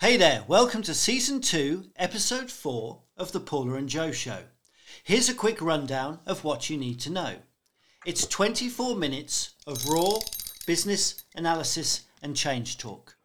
Hey 0.00 0.16
there, 0.16 0.44
welcome 0.48 0.80
to 0.84 0.94
Season 0.94 1.42
2, 1.42 1.90
Episode 1.96 2.50
4 2.50 3.02
of 3.18 3.32
The 3.32 3.38
Paula 3.38 3.74
and 3.74 3.86
Joe 3.86 4.12
Show. 4.12 4.44
Here's 5.04 5.28
a 5.28 5.34
quick 5.34 5.60
rundown 5.60 6.20
of 6.24 6.42
what 6.42 6.70
you 6.70 6.78
need 6.78 7.00
to 7.00 7.10
know. 7.12 7.34
It's 8.06 8.26
24 8.26 8.96
minutes 8.96 9.50
of 9.66 9.86
raw 9.86 10.14
business 10.64 11.22
analysis 11.34 12.06
and 12.22 12.34
change 12.34 12.78
talk. 12.78 13.16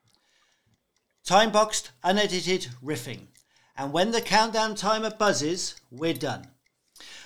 Time 1.23 1.49
boxed, 1.49 1.91
unedited 2.03 2.67
riffing. 2.83 3.27
And 3.77 3.93
when 3.93 4.11
the 4.11 4.19
countdown 4.19 4.75
timer 4.75 5.11
buzzes, 5.11 5.75
we're 5.89 6.13
done. 6.13 6.47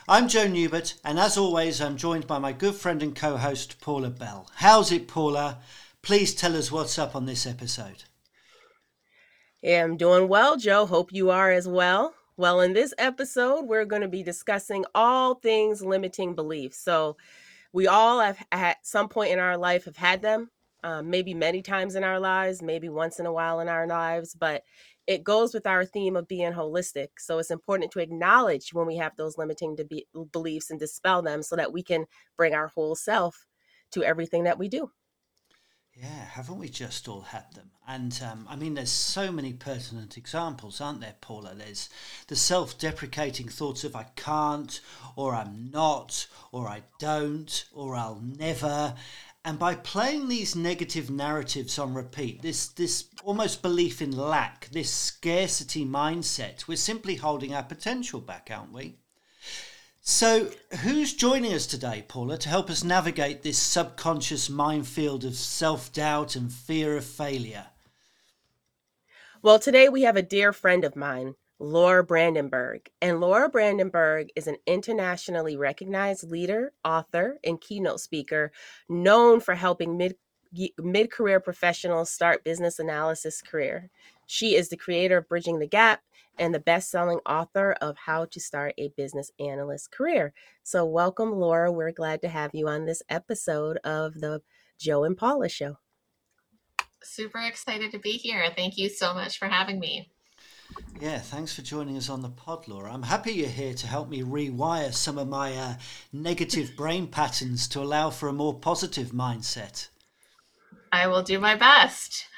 I'm 0.08 0.28
Joe 0.28 0.48
Newbert, 0.48 0.94
and 1.04 1.18
as 1.18 1.40
always, 1.40 1.82
I'm 1.82 1.98
joined 1.98 2.28
by 2.28 2.38
my 2.38 2.52
good 2.52 2.76
friend 2.76 3.02
and 3.02 3.16
co 3.16 3.38
host, 3.38 3.82
Paula 3.82 4.12
Bell. 4.12 4.48
How's 4.58 4.92
it, 4.92 5.08
Paula? 5.08 5.58
Please 6.04 6.36
tell 6.36 6.56
us 6.56 6.72
what's 6.72 7.00
up 7.00 7.16
on 7.16 7.26
this 7.26 7.48
episode. 7.48 8.04
Yeah, 9.62 9.84
I'm 9.84 9.98
doing 9.98 10.28
well, 10.30 10.58
Joe. 10.58 10.86
Hope 10.86 11.12
you 11.12 11.30
are 11.32 11.52
as 11.52 11.68
well. 11.68 12.14
Well, 12.38 12.62
in 12.62 12.74
this 12.74 12.94
episode, 12.98 13.64
we're 13.66 13.86
going 13.86 14.02
to 14.02 14.08
be 14.08 14.24
discussing 14.24 14.86
all 14.96 15.36
things 15.36 15.82
limiting 15.82 16.34
beliefs. 16.36 16.78
So, 16.80 17.18
we 17.74 17.88
all 17.88 18.20
have 18.22 18.44
at 18.52 18.86
some 18.86 19.10
point 19.10 19.32
in 19.34 19.40
our 19.40 19.58
life 19.58 19.86
have 19.86 19.98
had 19.98 20.22
them, 20.22 20.50
um, 20.84 21.10
maybe 21.10 21.34
many 21.34 21.62
times 21.62 21.96
in 21.96 22.04
our 22.04 22.20
lives, 22.20 22.62
maybe 22.62 22.90
once 22.90 23.20
in 23.20 23.26
a 23.28 23.34
while 23.34 23.60
in 23.62 23.70
our 23.70 23.88
lives, 23.88 24.36
but 24.36 24.64
it 25.08 25.24
goes 25.24 25.54
with 25.54 25.68
our 25.68 25.86
theme 25.86 26.16
of 26.16 26.28
being 26.28 26.54
holistic. 26.54 27.10
So, 27.20 27.40
it's 27.40 27.52
important 27.52 27.92
to 27.94 28.00
acknowledge 28.00 28.74
when 28.74 28.88
we 28.88 28.98
have 28.98 29.16
those 29.18 29.38
limiting 29.38 29.76
be- 29.90 30.08
beliefs 30.34 30.72
and 30.72 30.80
dispel 30.80 31.22
them 31.22 31.44
so 31.44 31.56
that 31.58 31.74
we 31.74 31.84
can 31.84 32.06
bring 32.38 32.54
our 32.56 32.68
whole 32.70 32.96
self 32.96 33.46
to 33.92 34.04
everything 34.04 34.44
that 34.46 34.60
we 34.60 34.70
do. 34.70 34.92
Yeah, 36.02 36.26
haven't 36.26 36.60
we 36.60 36.70
just 36.70 37.10
all 37.10 37.22
had 37.22 37.52
them? 37.56 37.72
And 37.86 38.18
um, 38.24 38.48
I 38.50 38.56
mean, 38.56 38.76
there's 38.76 38.90
so 38.90 39.34
many 39.34 39.52
pertinent 39.52 40.16
examples, 40.16 40.80
aren't 40.80 41.02
there, 41.02 41.16
Paula? 41.20 41.54
There's 41.54 41.90
the 42.28 42.38
self 42.38 42.78
deprecating 42.78 43.50
thoughts 43.50 43.84
of 43.84 43.98
I 43.98 44.04
can't, 44.16 44.80
or 45.18 45.36
I'm 45.36 45.72
not, 45.72 46.28
or 46.54 46.70
I 46.70 46.84
don't, 47.00 47.66
or 47.74 47.96
I'll 47.96 48.22
never. 48.24 48.96
And 49.44 49.60
by 49.60 49.76
playing 49.76 50.30
these 50.30 50.56
negative 50.56 51.10
narratives 51.10 51.78
on 51.78 51.94
repeat, 51.94 52.42
this, 52.42 52.68
this 52.68 53.10
almost 53.26 53.62
belief 53.62 54.02
in 54.02 54.16
lack, 54.16 54.70
this 54.72 54.92
scarcity 54.94 55.86
mindset, 55.86 56.66
we're 56.66 56.78
simply 56.78 57.16
holding 57.16 57.54
our 57.54 57.64
potential 57.64 58.22
back, 58.22 58.50
aren't 58.50 58.72
we? 58.72 58.96
So, 60.12 60.50
who's 60.82 61.14
joining 61.14 61.54
us 61.54 61.68
today, 61.68 62.04
Paula, 62.08 62.40
to 62.40 62.50
help 62.50 62.72
us 62.72 62.84
navigate 62.84 63.44
this 63.44 63.60
subconscious 63.60 64.50
minefield 64.50 65.24
of 65.24 65.36
self 65.36 65.94
doubt 65.94 66.36
and 66.36 66.52
fear 66.52 66.98
of 66.98 67.06
failure? 67.06 67.68
Well, 69.44 69.60
today 69.60 69.88
we 69.88 70.02
have 70.02 70.16
a 70.18 70.24
dear 70.24 70.52
friend 70.52 70.84
of 70.84 70.96
mine, 70.96 71.36
Laura 71.60 72.04
Brandenburg. 72.04 72.90
And 73.00 73.22
Laura 73.22 73.50
Brandenburg 73.50 74.30
is 74.36 74.48
an 74.48 74.58
internationally 74.66 75.56
recognized 75.56 76.28
leader, 76.28 76.74
author, 76.84 77.38
and 77.44 77.62
keynote 77.62 78.02
speaker 78.02 78.52
known 78.90 79.40
for 79.40 79.54
helping 79.54 79.96
mid 79.96 80.16
mid 80.78 81.12
career 81.12 81.40
professionals 81.40 82.10
start 82.10 82.44
business 82.44 82.80
analysis 82.80 83.42
career. 83.42 83.90
She 84.26 84.56
is 84.56 84.70
the 84.70 84.78
creator 84.78 85.18
of 85.18 85.28
Bridging 85.28 85.60
the 85.60 85.68
Gap 85.68 86.02
and 86.38 86.54
the 86.54 86.60
best 86.60 86.90
selling 86.90 87.20
author 87.26 87.74
of 87.82 87.98
How 87.98 88.26
to 88.26 88.40
Start 88.40 88.74
a 88.78 88.90
Business 88.90 89.32
Analyst 89.40 89.92
Career. 89.92 90.34
So, 90.64 90.86
welcome, 90.86 91.32
Laura. 91.32 91.72
We're 91.72 91.92
glad 91.92 92.22
to 92.22 92.30
have 92.30 92.52
you 92.54 92.68
on 92.68 92.86
this 92.86 93.04
episode 93.10 93.78
of 93.84 94.22
the 94.22 94.42
Joe 94.80 95.04
and 95.04 95.18
Paula 95.18 95.50
Show. 95.50 95.78
Super 97.04 97.40
excited 97.40 97.92
to 97.92 98.00
be 98.00 98.12
here. 98.12 98.50
Thank 98.56 98.78
you 98.78 98.90
so 98.90 99.14
much 99.14 99.38
for 99.38 99.48
having 99.48 99.80
me. 99.80 100.10
Yeah, 101.02 101.20
thanks 101.20 101.54
for 101.54 101.62
joining 101.62 101.98
us 101.98 102.10
on 102.10 102.22
the 102.22 102.30
pod, 102.30 102.68
Laura. 102.68 102.94
I'm 102.94 103.04
happy 103.04 103.32
you're 103.34 103.48
here 103.48 103.74
to 103.74 103.88
help 103.88 104.10
me 104.10 104.22
rewire 104.22 104.94
some 104.94 105.18
of 105.18 105.28
my 105.28 105.56
uh, 105.56 105.74
negative 106.14 106.76
brain 106.76 107.08
patterns 107.08 107.68
to 107.70 107.82
allow 107.82 108.10
for 108.10 108.30
a 108.30 108.34
more 108.34 108.54
positive 108.54 109.08
mindset. 109.08 109.88
I 110.92 111.08
will 111.08 111.24
do 111.24 111.40
my 111.40 111.56
best. 111.56 112.26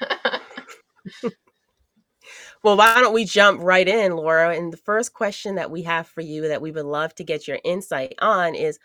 Well, 2.62 2.76
why 2.76 3.00
don't 3.00 3.12
we 3.12 3.24
jump 3.24 3.60
right 3.60 3.88
in, 3.88 4.14
Laura? 4.14 4.54
And 4.56 4.72
the 4.72 4.76
first 4.76 5.12
question 5.12 5.56
that 5.56 5.70
we 5.70 5.82
have 5.82 6.06
for 6.06 6.20
you 6.20 6.46
that 6.46 6.62
we 6.62 6.70
would 6.70 6.84
love 6.84 7.12
to 7.16 7.24
get 7.24 7.48
your 7.48 7.58
insight 7.64 8.14
on 8.20 8.54
is 8.54 8.78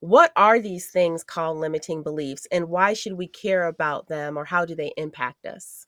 what 0.00 0.30
are 0.36 0.60
these 0.60 0.90
things 0.90 1.24
called 1.24 1.58
limiting 1.58 2.04
beliefs 2.04 2.46
and 2.52 2.68
why 2.68 2.92
should 2.92 3.14
we 3.14 3.26
care 3.26 3.66
about 3.66 4.06
them 4.06 4.36
or 4.36 4.44
how 4.44 4.64
do 4.64 4.76
they 4.76 4.92
impact 4.96 5.46
us? 5.46 5.86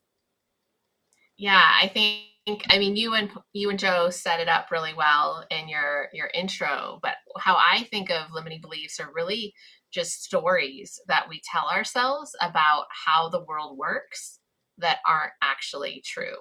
Yeah, 1.37 1.71
I 1.81 1.87
think 1.87 2.23
I 2.69 2.79
mean 2.79 2.95
you 2.95 3.13
and 3.13 3.29
you 3.53 3.69
and 3.69 3.79
Joe 3.79 4.09
set 4.09 4.39
it 4.39 4.47
up 4.47 4.71
really 4.71 4.93
well 4.93 5.45
in 5.51 5.67
your 5.67 6.07
your 6.13 6.29
intro, 6.33 6.99
but 7.01 7.15
how 7.37 7.55
I 7.57 7.83
think 7.85 8.09
of 8.09 8.31
limiting 8.31 8.61
beliefs 8.61 8.99
are 8.99 9.11
really 9.13 9.53
just 9.91 10.23
stories 10.23 10.99
that 11.07 11.27
we 11.29 11.41
tell 11.51 11.67
ourselves 11.69 12.35
about 12.41 12.85
how 13.05 13.29
the 13.29 13.43
world 13.43 13.77
works 13.77 14.39
that 14.77 14.99
aren't 15.07 15.33
actually 15.41 16.01
true 16.05 16.35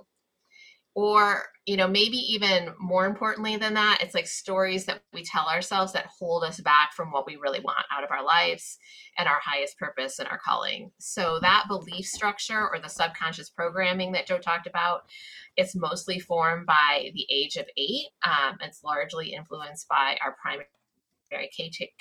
or 0.96 1.44
you 1.66 1.76
know 1.76 1.86
maybe 1.86 2.16
even 2.16 2.72
more 2.80 3.04
importantly 3.04 3.56
than 3.56 3.74
that 3.74 3.98
it's 4.00 4.14
like 4.14 4.26
stories 4.26 4.86
that 4.86 5.02
we 5.12 5.22
tell 5.22 5.46
ourselves 5.46 5.92
that 5.92 6.06
hold 6.06 6.42
us 6.42 6.58
back 6.60 6.92
from 6.94 7.12
what 7.12 7.26
we 7.26 7.36
really 7.36 7.60
want 7.60 7.84
out 7.92 8.02
of 8.02 8.10
our 8.10 8.24
lives 8.24 8.78
and 9.18 9.28
our 9.28 9.38
highest 9.44 9.78
purpose 9.78 10.18
and 10.18 10.28
our 10.28 10.38
calling. 10.38 10.90
So 10.98 11.38
that 11.42 11.66
belief 11.68 12.06
structure 12.06 12.68
or 12.68 12.80
the 12.80 12.88
subconscious 12.88 13.50
programming 13.50 14.12
that 14.12 14.26
joe 14.26 14.38
talked 14.38 14.66
about 14.66 15.02
it's 15.56 15.76
mostly 15.76 16.18
formed 16.18 16.66
by 16.66 17.10
the 17.14 17.26
age 17.30 17.56
of 17.56 17.66
eight 17.76 18.06
um, 18.24 18.56
it's 18.62 18.82
largely 18.82 19.34
influenced 19.34 19.86
by 19.88 20.16
our 20.24 20.36
primary 20.40 20.66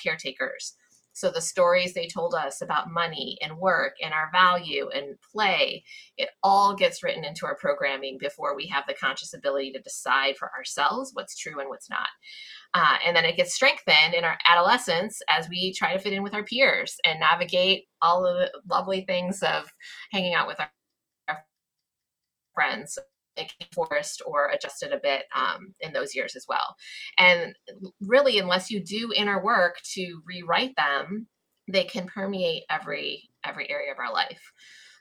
caretakers 0.01 0.77
so 1.15 1.31
the 1.31 1.39
stories 1.39 1.93
they 1.93 2.07
told 2.07 2.35
us 2.35 2.61
about 2.61 2.91
money 2.91 3.37
and 3.41 3.57
work 3.57 3.93
and 4.03 4.13
our 4.13 4.29
value 4.33 4.89
and 4.93 5.15
play, 5.31 5.81
it 6.17 6.27
all 6.43 6.75
gets 6.75 7.03
written 7.03 7.23
into 7.23 7.45
our 7.45 7.55
programming 7.55 8.17
before 8.19 8.53
we 8.53 8.67
have 8.67 8.83
the 8.85 8.93
conscious 8.93 9.33
ability 9.33 9.71
to 9.71 9.79
decide 9.79 10.35
for 10.35 10.51
ourselves 10.51 11.11
what's 11.13 11.37
true 11.37 11.61
and 11.61 11.69
what's 11.69 11.89
not. 11.89 12.09
Uh, 12.73 12.97
and 13.07 13.15
then 13.15 13.23
it 13.23 13.37
gets 13.37 13.55
strengthened 13.55 14.13
in 14.13 14.25
our 14.25 14.37
adolescence 14.45 15.21
as 15.29 15.47
we 15.47 15.71
try 15.71 15.93
to 15.93 15.99
fit 15.99 16.11
in 16.11 16.21
with 16.21 16.33
our 16.33 16.43
peers 16.43 16.97
and 17.05 17.21
navigate 17.21 17.85
all 18.01 18.25
of 18.25 18.35
the 18.35 18.51
lovely 18.69 19.05
things 19.05 19.41
of 19.41 19.71
hanging 20.11 20.33
out 20.33 20.47
with 20.47 20.59
our, 20.59 20.69
our 21.29 21.45
friends 22.53 22.99
forced 23.73 24.21
or 24.25 24.49
adjusted 24.49 24.91
a 24.91 24.99
bit 25.01 25.23
um, 25.35 25.73
in 25.79 25.93
those 25.93 26.15
years 26.15 26.35
as 26.35 26.45
well. 26.47 26.75
And 27.17 27.55
really, 28.01 28.39
unless 28.39 28.71
you 28.71 28.83
do 28.83 29.11
inner 29.15 29.43
work 29.43 29.77
to 29.93 30.21
rewrite 30.25 30.75
them, 30.75 31.27
they 31.67 31.83
can 31.83 32.07
permeate 32.07 32.63
every 32.69 33.29
every 33.43 33.69
area 33.69 33.91
of 33.91 33.99
our 33.99 34.13
life. 34.13 34.51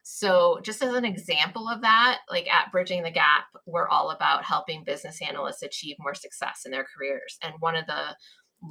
So, 0.06 0.60
just 0.62 0.82
as 0.82 0.94
an 0.94 1.06
example 1.06 1.66
of 1.66 1.80
that, 1.80 2.18
like 2.30 2.46
at 2.46 2.70
Bridging 2.70 3.02
the 3.02 3.10
Gap, 3.10 3.44
we're 3.66 3.88
all 3.88 4.10
about 4.10 4.44
helping 4.44 4.84
business 4.84 5.20
analysts 5.26 5.62
achieve 5.62 5.96
more 5.98 6.14
success 6.14 6.62
in 6.66 6.72
their 6.72 6.84
careers. 6.94 7.38
And 7.42 7.54
one 7.60 7.74
of 7.74 7.86
the 7.86 8.14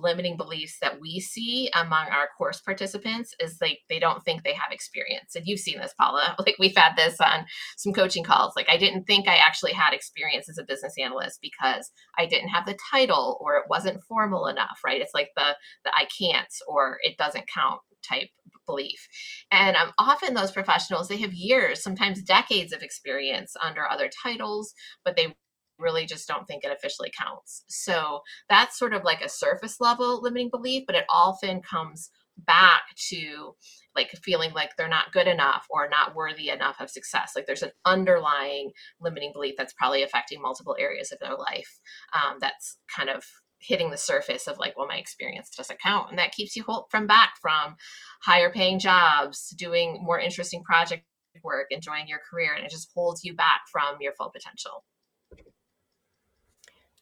limiting 0.02 0.38
beliefs 0.38 0.78
that 0.82 1.00
we 1.00 1.20
see 1.20 1.70
among 1.74 2.08
our 2.08 2.30
course 2.38 2.62
participants 2.62 3.34
is 3.40 3.58
like 3.62 3.80
they 3.90 4.00
don't 4.00 4.24
think 4.24 4.44
they 4.44 4.54
have 4.54 4.72
experience. 4.72 5.36
And 5.36 5.46
you've 5.46 5.60
seen 5.60 5.80
this, 5.80 5.94
Paula. 6.00 6.36
Like 6.44 6.56
we've 6.60 6.76
had 6.76 6.98
this 6.98 7.22
on 7.22 7.46
some 7.78 7.94
coaching 7.94 8.24
calls. 8.24 8.54
Like 8.58 8.70
I 8.70 8.76
didn't 8.76 9.06
think 9.06 9.30
I 9.30 9.36
actually 9.36 9.72
had 9.72 9.94
experience 9.94 10.50
as 10.50 10.58
a 10.58 10.66
business 10.66 10.94
analyst 11.00 11.40
because 11.42 11.90
I 12.18 12.26
didn't 12.26 12.50
have 12.50 12.66
the 12.66 12.78
title 12.92 13.38
or 13.40 13.56
it 13.56 13.64
wasn't 13.70 14.04
formal 14.04 14.48
enough, 14.48 14.80
right? 14.86 15.00
It's 15.00 15.14
like 15.14 15.30
the 15.38 15.56
the 15.86 15.92
I 15.96 16.06
can't 16.20 16.48
or 16.68 16.98
it 17.02 17.18
doesn't 17.18 17.46
count 17.54 17.80
type 18.08 18.30
belief. 18.66 19.08
And 19.52 19.76
um, 19.76 19.92
often 19.98 20.34
those 20.34 20.52
professionals, 20.52 21.08
they 21.08 21.18
have 21.18 21.34
years, 21.34 21.82
sometimes 21.82 22.22
decades 22.22 22.74
of 22.74 22.82
experience 22.82 23.56
under 23.64 23.90
other 23.90 24.10
titles, 24.24 24.74
but 25.04 25.16
they 25.16 25.36
really 25.84 26.06
just 26.06 26.28
don't 26.28 26.48
think 26.48 26.64
it 26.64 26.72
officially 26.72 27.12
counts. 27.18 27.64
So 27.68 28.22
that's 28.50 28.80
sort 28.80 28.94
of 28.94 29.04
like 29.04 29.22
a 29.22 29.30
surface 29.30 29.78
level 29.80 30.22
limiting 30.22 30.50
belief, 30.50 30.84
but 30.88 30.96
it 30.96 31.06
often 31.10 31.62
comes 31.62 32.10
back 32.38 32.82
to 33.10 33.54
like 33.96 34.10
feeling 34.24 34.52
like 34.54 34.72
they're 34.76 34.88
not 34.88 35.12
good 35.12 35.28
enough 35.28 35.68
or 35.70 35.88
not 35.88 36.16
worthy 36.16 36.50
enough 36.50 36.78
of 36.80 36.90
success. 36.90 37.34
Like 37.36 37.46
there's 37.46 37.62
an 37.62 37.72
underlying 37.86 38.72
limiting 39.00 39.32
belief 39.34 39.56
that's 39.58 39.74
probably 39.74 40.02
affecting 40.02 40.42
multiple 40.42 40.76
areas 40.80 41.12
of 41.12 41.20
their 41.20 41.36
life 41.36 41.80
um, 42.14 42.38
that's 42.40 42.78
kind 42.96 43.10
of 43.10 43.24
hitting 43.60 43.92
the 43.92 43.98
surface 43.98 44.48
of 44.48 44.58
like 44.58 44.78
well 44.78 44.88
my 44.88 44.98
experience 44.98 45.50
doesn't 45.50 45.80
count 45.82 46.10
and 46.10 46.20
that 46.20 46.34
keeps 46.34 46.54
you 46.56 46.66
from 46.92 47.08
back 47.08 47.36
from 47.42 47.76
higher 48.22 48.52
paying 48.52 48.78
jobs 48.78 49.56
doing 49.58 50.00
more 50.04 50.20
interesting 50.20 50.62
project 50.64 51.06
work 51.44 51.68
enjoying 51.72 52.08
your 52.08 52.20
career 52.30 52.54
and 52.54 52.66
it 52.66 52.72
just 52.72 52.92
holds 52.94 53.24
you 53.24 53.34
back 53.34 53.62
from 53.72 53.96
your 54.02 54.14
full 54.14 54.30
potential 54.30 54.84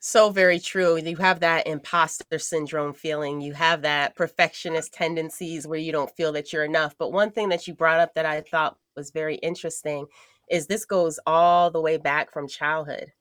so 0.03 0.31
very 0.31 0.59
true. 0.59 0.97
You 0.97 1.15
have 1.17 1.41
that 1.41 1.67
imposter 1.67 2.39
syndrome 2.39 2.91
feeling. 2.91 3.39
You 3.39 3.53
have 3.53 3.83
that 3.83 4.15
perfectionist 4.15 4.93
tendencies 4.93 5.67
where 5.67 5.77
you 5.77 5.91
don't 5.91 6.09
feel 6.09 6.31
that 6.31 6.51
you're 6.51 6.65
enough. 6.65 6.95
But 6.97 7.11
one 7.13 7.29
thing 7.29 7.49
that 7.49 7.67
you 7.67 7.75
brought 7.75 7.99
up 7.99 8.15
that 8.15 8.25
I 8.25 8.41
thought 8.41 8.77
was 8.95 9.11
very 9.11 9.35
interesting 9.35 10.07
is 10.49 10.65
this 10.65 10.85
goes 10.85 11.19
all 11.27 11.69
the 11.69 11.79
way 11.79 11.97
back 11.97 12.33
from 12.33 12.47
childhood, 12.47 13.13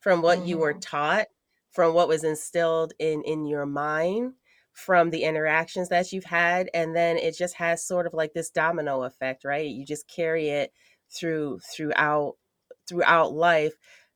from 0.00 0.20
what 0.20 0.40
mm-hmm. 0.40 0.48
you 0.48 0.58
were 0.58 0.72
mm-hmm. 0.72 0.80
taught, 0.80 1.28
from 1.70 1.94
what 1.94 2.08
was 2.08 2.24
instilled 2.24 2.92
in 2.98 3.22
in 3.22 3.46
your 3.46 3.64
mind, 3.64 4.34
from 4.74 5.08
the 5.08 5.24
interactions 5.24 5.88
that 5.88 6.12
you've 6.12 6.24
had, 6.24 6.68
and 6.74 6.94
then 6.94 7.16
it 7.16 7.38
just 7.38 7.54
has 7.54 7.86
sort 7.86 8.06
of 8.06 8.12
like 8.12 8.34
this 8.34 8.50
domino 8.50 9.04
effect, 9.04 9.44
right? 9.46 9.66
You 9.66 9.86
just 9.86 10.06
carry 10.08 10.50
it 10.50 10.74
through 11.10 11.60
throughout 11.74 12.34
throughout 12.86 13.32
life, 13.32 13.72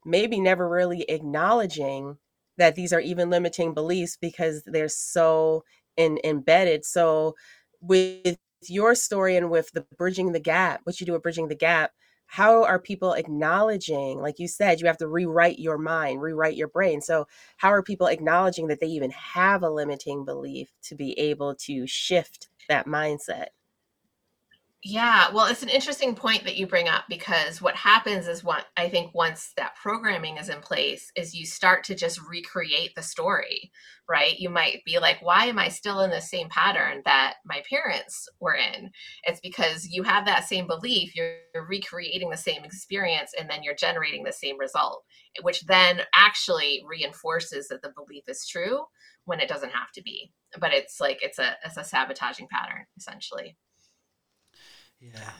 maybe 0.06 0.40
never 0.40 0.68
really 0.68 1.02
acknowledging 1.02 2.18
that 2.58 2.74
these 2.74 2.92
are 2.92 3.00
even 3.00 3.30
limiting 3.30 3.74
beliefs 3.74 4.16
because 4.20 4.62
they're 4.66 4.88
so 4.88 5.64
in, 5.96 6.18
embedded. 6.24 6.84
So 6.84 7.34
with 7.80 8.38
your 8.68 8.94
story 8.94 9.36
and 9.36 9.50
with 9.50 9.70
the 9.72 9.86
bridging 9.98 10.32
the 10.32 10.40
gap, 10.40 10.80
what 10.84 11.00
you 11.00 11.06
do 11.06 11.12
with 11.12 11.22
bridging 11.22 11.48
the 11.48 11.54
gap, 11.54 11.92
how 12.28 12.64
are 12.64 12.78
people 12.80 13.12
acknowledging 13.12 14.18
like 14.20 14.38
you 14.40 14.48
said 14.48 14.80
you 14.80 14.86
have 14.88 14.96
to 14.96 15.06
rewrite 15.06 15.60
your 15.60 15.78
mind 15.78 16.20
rewrite 16.20 16.56
your 16.56 16.66
brain 16.68 17.00
so 17.00 17.26
how 17.56 17.68
are 17.68 17.82
people 17.84 18.08
acknowledging 18.08 18.66
that 18.66 18.80
they 18.80 18.86
even 18.88 19.12
have 19.12 19.62
a 19.62 19.70
limiting 19.70 20.24
belief 20.24 20.68
to 20.82 20.96
be 20.96 21.16
able 21.18 21.54
to 21.54 21.86
shift 21.86 22.48
that 22.68 22.86
mindset 22.86 23.46
yeah, 24.88 25.32
well, 25.32 25.46
it's 25.46 25.64
an 25.64 25.68
interesting 25.68 26.14
point 26.14 26.44
that 26.44 26.54
you 26.54 26.64
bring 26.64 26.88
up 26.88 27.06
because 27.08 27.60
what 27.60 27.74
happens 27.74 28.28
is 28.28 28.44
what 28.44 28.66
I 28.76 28.88
think 28.88 29.12
once 29.12 29.50
that 29.56 29.74
programming 29.74 30.36
is 30.36 30.48
in 30.48 30.60
place 30.60 31.10
is 31.16 31.34
you 31.34 31.44
start 31.44 31.82
to 31.84 31.96
just 31.96 32.20
recreate 32.22 32.94
the 32.94 33.02
story, 33.02 33.72
right? 34.08 34.38
You 34.38 34.48
might 34.48 34.84
be 34.84 35.00
like, 35.00 35.18
why 35.20 35.46
am 35.46 35.58
I 35.58 35.70
still 35.70 36.02
in 36.02 36.10
the 36.10 36.20
same 36.20 36.48
pattern 36.50 37.02
that 37.04 37.34
my 37.44 37.64
parents 37.68 38.28
were 38.38 38.54
in? 38.54 38.92
It's 39.24 39.40
because 39.40 39.88
you 39.88 40.04
have 40.04 40.24
that 40.26 40.44
same 40.44 40.68
belief, 40.68 41.16
you're, 41.16 41.34
you're 41.52 41.66
recreating 41.66 42.30
the 42.30 42.36
same 42.36 42.62
experience, 42.62 43.32
and 43.36 43.50
then 43.50 43.64
you're 43.64 43.74
generating 43.74 44.22
the 44.22 44.32
same 44.32 44.56
result, 44.56 45.02
which 45.42 45.62
then 45.62 46.02
actually 46.14 46.84
reinforces 46.86 47.66
that 47.68 47.82
the 47.82 47.92
belief 47.96 48.22
is 48.28 48.46
true 48.46 48.84
when 49.24 49.40
it 49.40 49.48
doesn't 49.48 49.72
have 49.72 49.90
to 49.96 50.02
be. 50.02 50.30
But 50.60 50.72
it's 50.72 51.00
like 51.00 51.18
it's 51.22 51.40
a 51.40 51.56
it's 51.64 51.76
a 51.76 51.82
sabotaging 51.82 52.46
pattern 52.52 52.86
essentially. 52.96 53.56
Yeah. 55.00 55.30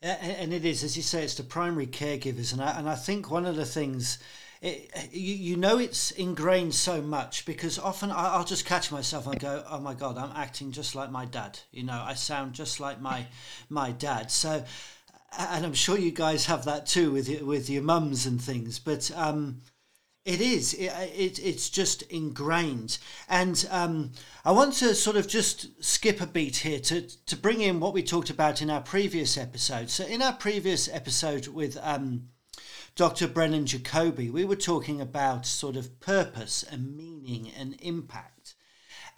And 0.00 0.52
it 0.52 0.64
is, 0.64 0.84
as 0.84 0.96
you 0.96 1.02
say, 1.02 1.24
it's 1.24 1.34
the 1.34 1.42
primary 1.42 1.86
caregivers, 1.88 2.52
and 2.52 2.62
I 2.62 2.78
and 2.78 2.88
I 2.88 2.94
think 2.94 3.32
one 3.32 3.44
of 3.46 3.56
the 3.56 3.66
things, 3.66 4.18
it, 4.62 4.88
you 5.10 5.34
you 5.34 5.56
know, 5.56 5.78
it's 5.78 6.12
ingrained 6.12 6.76
so 6.76 7.02
much 7.02 7.44
because 7.44 7.80
often 7.80 8.12
I'll 8.12 8.44
just 8.44 8.64
catch 8.64 8.92
myself 8.92 9.26
and 9.26 9.40
go, 9.40 9.64
"Oh 9.68 9.80
my 9.80 9.94
God, 9.94 10.16
I'm 10.16 10.30
acting 10.36 10.70
just 10.70 10.94
like 10.94 11.10
my 11.10 11.24
dad." 11.24 11.58
You 11.72 11.82
know, 11.82 12.00
I 12.00 12.14
sound 12.14 12.52
just 12.52 12.78
like 12.78 13.00
my 13.00 13.26
my 13.68 13.90
dad. 13.90 14.30
So, 14.30 14.62
and 15.36 15.66
I'm 15.66 15.74
sure 15.74 15.98
you 15.98 16.12
guys 16.12 16.46
have 16.46 16.64
that 16.66 16.86
too 16.86 17.10
with 17.10 17.28
your, 17.28 17.44
with 17.44 17.68
your 17.68 17.82
mums 17.82 18.24
and 18.24 18.40
things. 18.40 18.78
But 18.78 19.10
um, 19.16 19.62
it 20.24 20.40
is. 20.40 20.74
It, 20.74 20.92
it, 21.16 21.38
it's 21.38 21.70
just 21.70 22.02
ingrained. 22.02 22.98
And 23.28 23.66
um, 23.70 24.12
I 24.44 24.52
want 24.52 24.74
to 24.74 24.94
sort 24.94 25.16
of 25.16 25.26
just 25.26 25.82
skip 25.82 26.20
a 26.20 26.26
beat 26.26 26.58
here 26.58 26.80
to, 26.80 27.02
to 27.26 27.36
bring 27.36 27.60
in 27.60 27.80
what 27.80 27.94
we 27.94 28.02
talked 28.02 28.30
about 28.30 28.60
in 28.60 28.70
our 28.70 28.82
previous 28.82 29.38
episode. 29.38 29.90
So, 29.90 30.04
in 30.04 30.20
our 30.20 30.34
previous 30.34 30.88
episode 30.88 31.46
with 31.48 31.78
um, 31.82 32.28
Dr. 32.94 33.28
Brennan 33.28 33.66
Jacoby, 33.66 34.28
we 34.28 34.44
were 34.44 34.56
talking 34.56 35.00
about 35.00 35.46
sort 35.46 35.76
of 35.76 36.00
purpose 36.00 36.62
and 36.62 36.96
meaning 36.96 37.50
and 37.56 37.76
impact. 37.80 38.37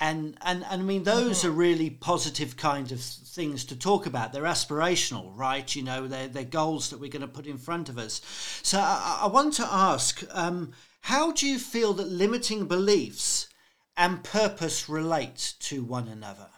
And, 0.01 0.39
and, 0.41 0.65
and 0.71 0.83
I 0.83 0.85
mean, 0.85 1.05
those 1.05 1.45
are 1.45 1.51
really 1.51 1.91
positive 1.91 2.57
kind 2.57 2.91
of 2.91 3.01
things 3.03 3.67
to 3.67 3.79
talk 3.79 4.07
about. 4.07 4.33
They're 4.33 4.45
aspirational, 4.45 5.37
right? 5.37 5.77
You 5.77 5.83
know, 5.83 6.07
they're, 6.07 6.29
they're 6.29 6.45
goals 6.45 6.89
that 6.89 6.99
we're 6.99 7.11
going 7.11 7.21
to 7.21 7.29
put 7.29 7.47
in 7.47 7.59
front 7.59 7.91
of 7.91 7.99
us. 7.99 8.23
So 8.63 8.79
I, 8.79 9.21
I 9.23 9.27
want 9.27 9.53
to 9.55 9.69
ask, 9.71 10.25
um, 10.31 10.73
how 11.03 11.33
do 11.33 11.47
you 11.47 11.59
feel 11.59 11.93
that 11.95 12.09
limiting 12.09 12.67
beliefs 12.67 13.49
and 13.95 14.25
purpose 14.25 14.89
relate 14.89 15.55
to 15.61 15.85
one 15.85 16.09
another? 16.09 16.49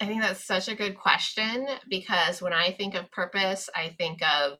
I 0.00 0.06
think 0.06 0.22
that's 0.22 0.46
such 0.46 0.68
a 0.68 0.74
good 0.74 0.96
question 0.96 1.66
because 1.88 2.40
when 2.40 2.52
I 2.52 2.70
think 2.70 2.94
of 2.94 3.10
purpose, 3.10 3.68
I 3.74 3.88
think 3.98 4.20
of 4.22 4.58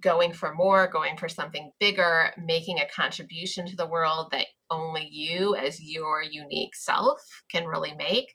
going 0.00 0.32
for 0.32 0.54
more, 0.54 0.88
going 0.88 1.16
for 1.16 1.28
something 1.28 1.70
bigger, 1.78 2.32
making 2.42 2.78
a 2.78 2.88
contribution 2.88 3.66
to 3.66 3.76
the 3.76 3.86
world 3.86 4.28
that 4.32 4.46
only 4.70 5.08
you, 5.10 5.54
as 5.56 5.82
your 5.82 6.22
unique 6.22 6.74
self, 6.74 7.20
can 7.50 7.66
really 7.66 7.94
make. 7.94 8.34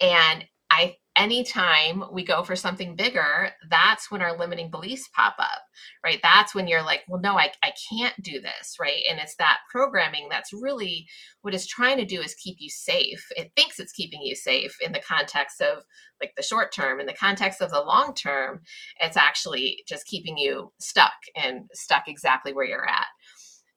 And 0.00 0.44
I 0.70 0.96
anytime 1.16 2.04
we 2.12 2.24
go 2.24 2.42
for 2.42 2.56
something 2.56 2.96
bigger, 2.96 3.50
that's 3.68 4.10
when 4.10 4.22
our 4.22 4.38
limiting 4.38 4.70
beliefs 4.70 5.08
pop 5.14 5.34
up, 5.38 5.60
right? 6.04 6.20
That's 6.22 6.54
when 6.54 6.66
you're 6.66 6.82
like, 6.82 7.02
well, 7.08 7.20
no, 7.20 7.36
I, 7.38 7.50
I 7.62 7.72
can't 7.90 8.14
do 8.22 8.40
this, 8.40 8.76
right? 8.80 9.02
And 9.10 9.18
it's 9.18 9.36
that 9.36 9.58
programming 9.70 10.28
that's 10.30 10.52
really 10.52 11.06
what 11.42 11.52
it's 11.52 11.66
trying 11.66 11.98
to 11.98 12.06
do 12.06 12.22
is 12.22 12.34
keep 12.34 12.56
you 12.58 12.70
safe. 12.70 13.22
It 13.36 13.50
thinks 13.56 13.78
it's 13.78 13.92
keeping 13.92 14.22
you 14.22 14.34
safe 14.34 14.76
in 14.80 14.92
the 14.92 15.02
context 15.06 15.60
of 15.60 15.82
like 16.22 16.32
the 16.36 16.42
short 16.42 16.72
term. 16.72 17.00
In 17.00 17.06
the 17.06 17.12
context 17.12 17.60
of 17.60 17.70
the 17.70 17.82
long 17.82 18.14
term, 18.14 18.60
it's 19.00 19.16
actually 19.16 19.82
just 19.86 20.06
keeping 20.06 20.38
you 20.38 20.72
stuck 20.78 21.12
and 21.36 21.68
stuck 21.74 22.04
exactly 22.06 22.54
where 22.54 22.66
you're 22.66 22.88
at. 22.88 23.06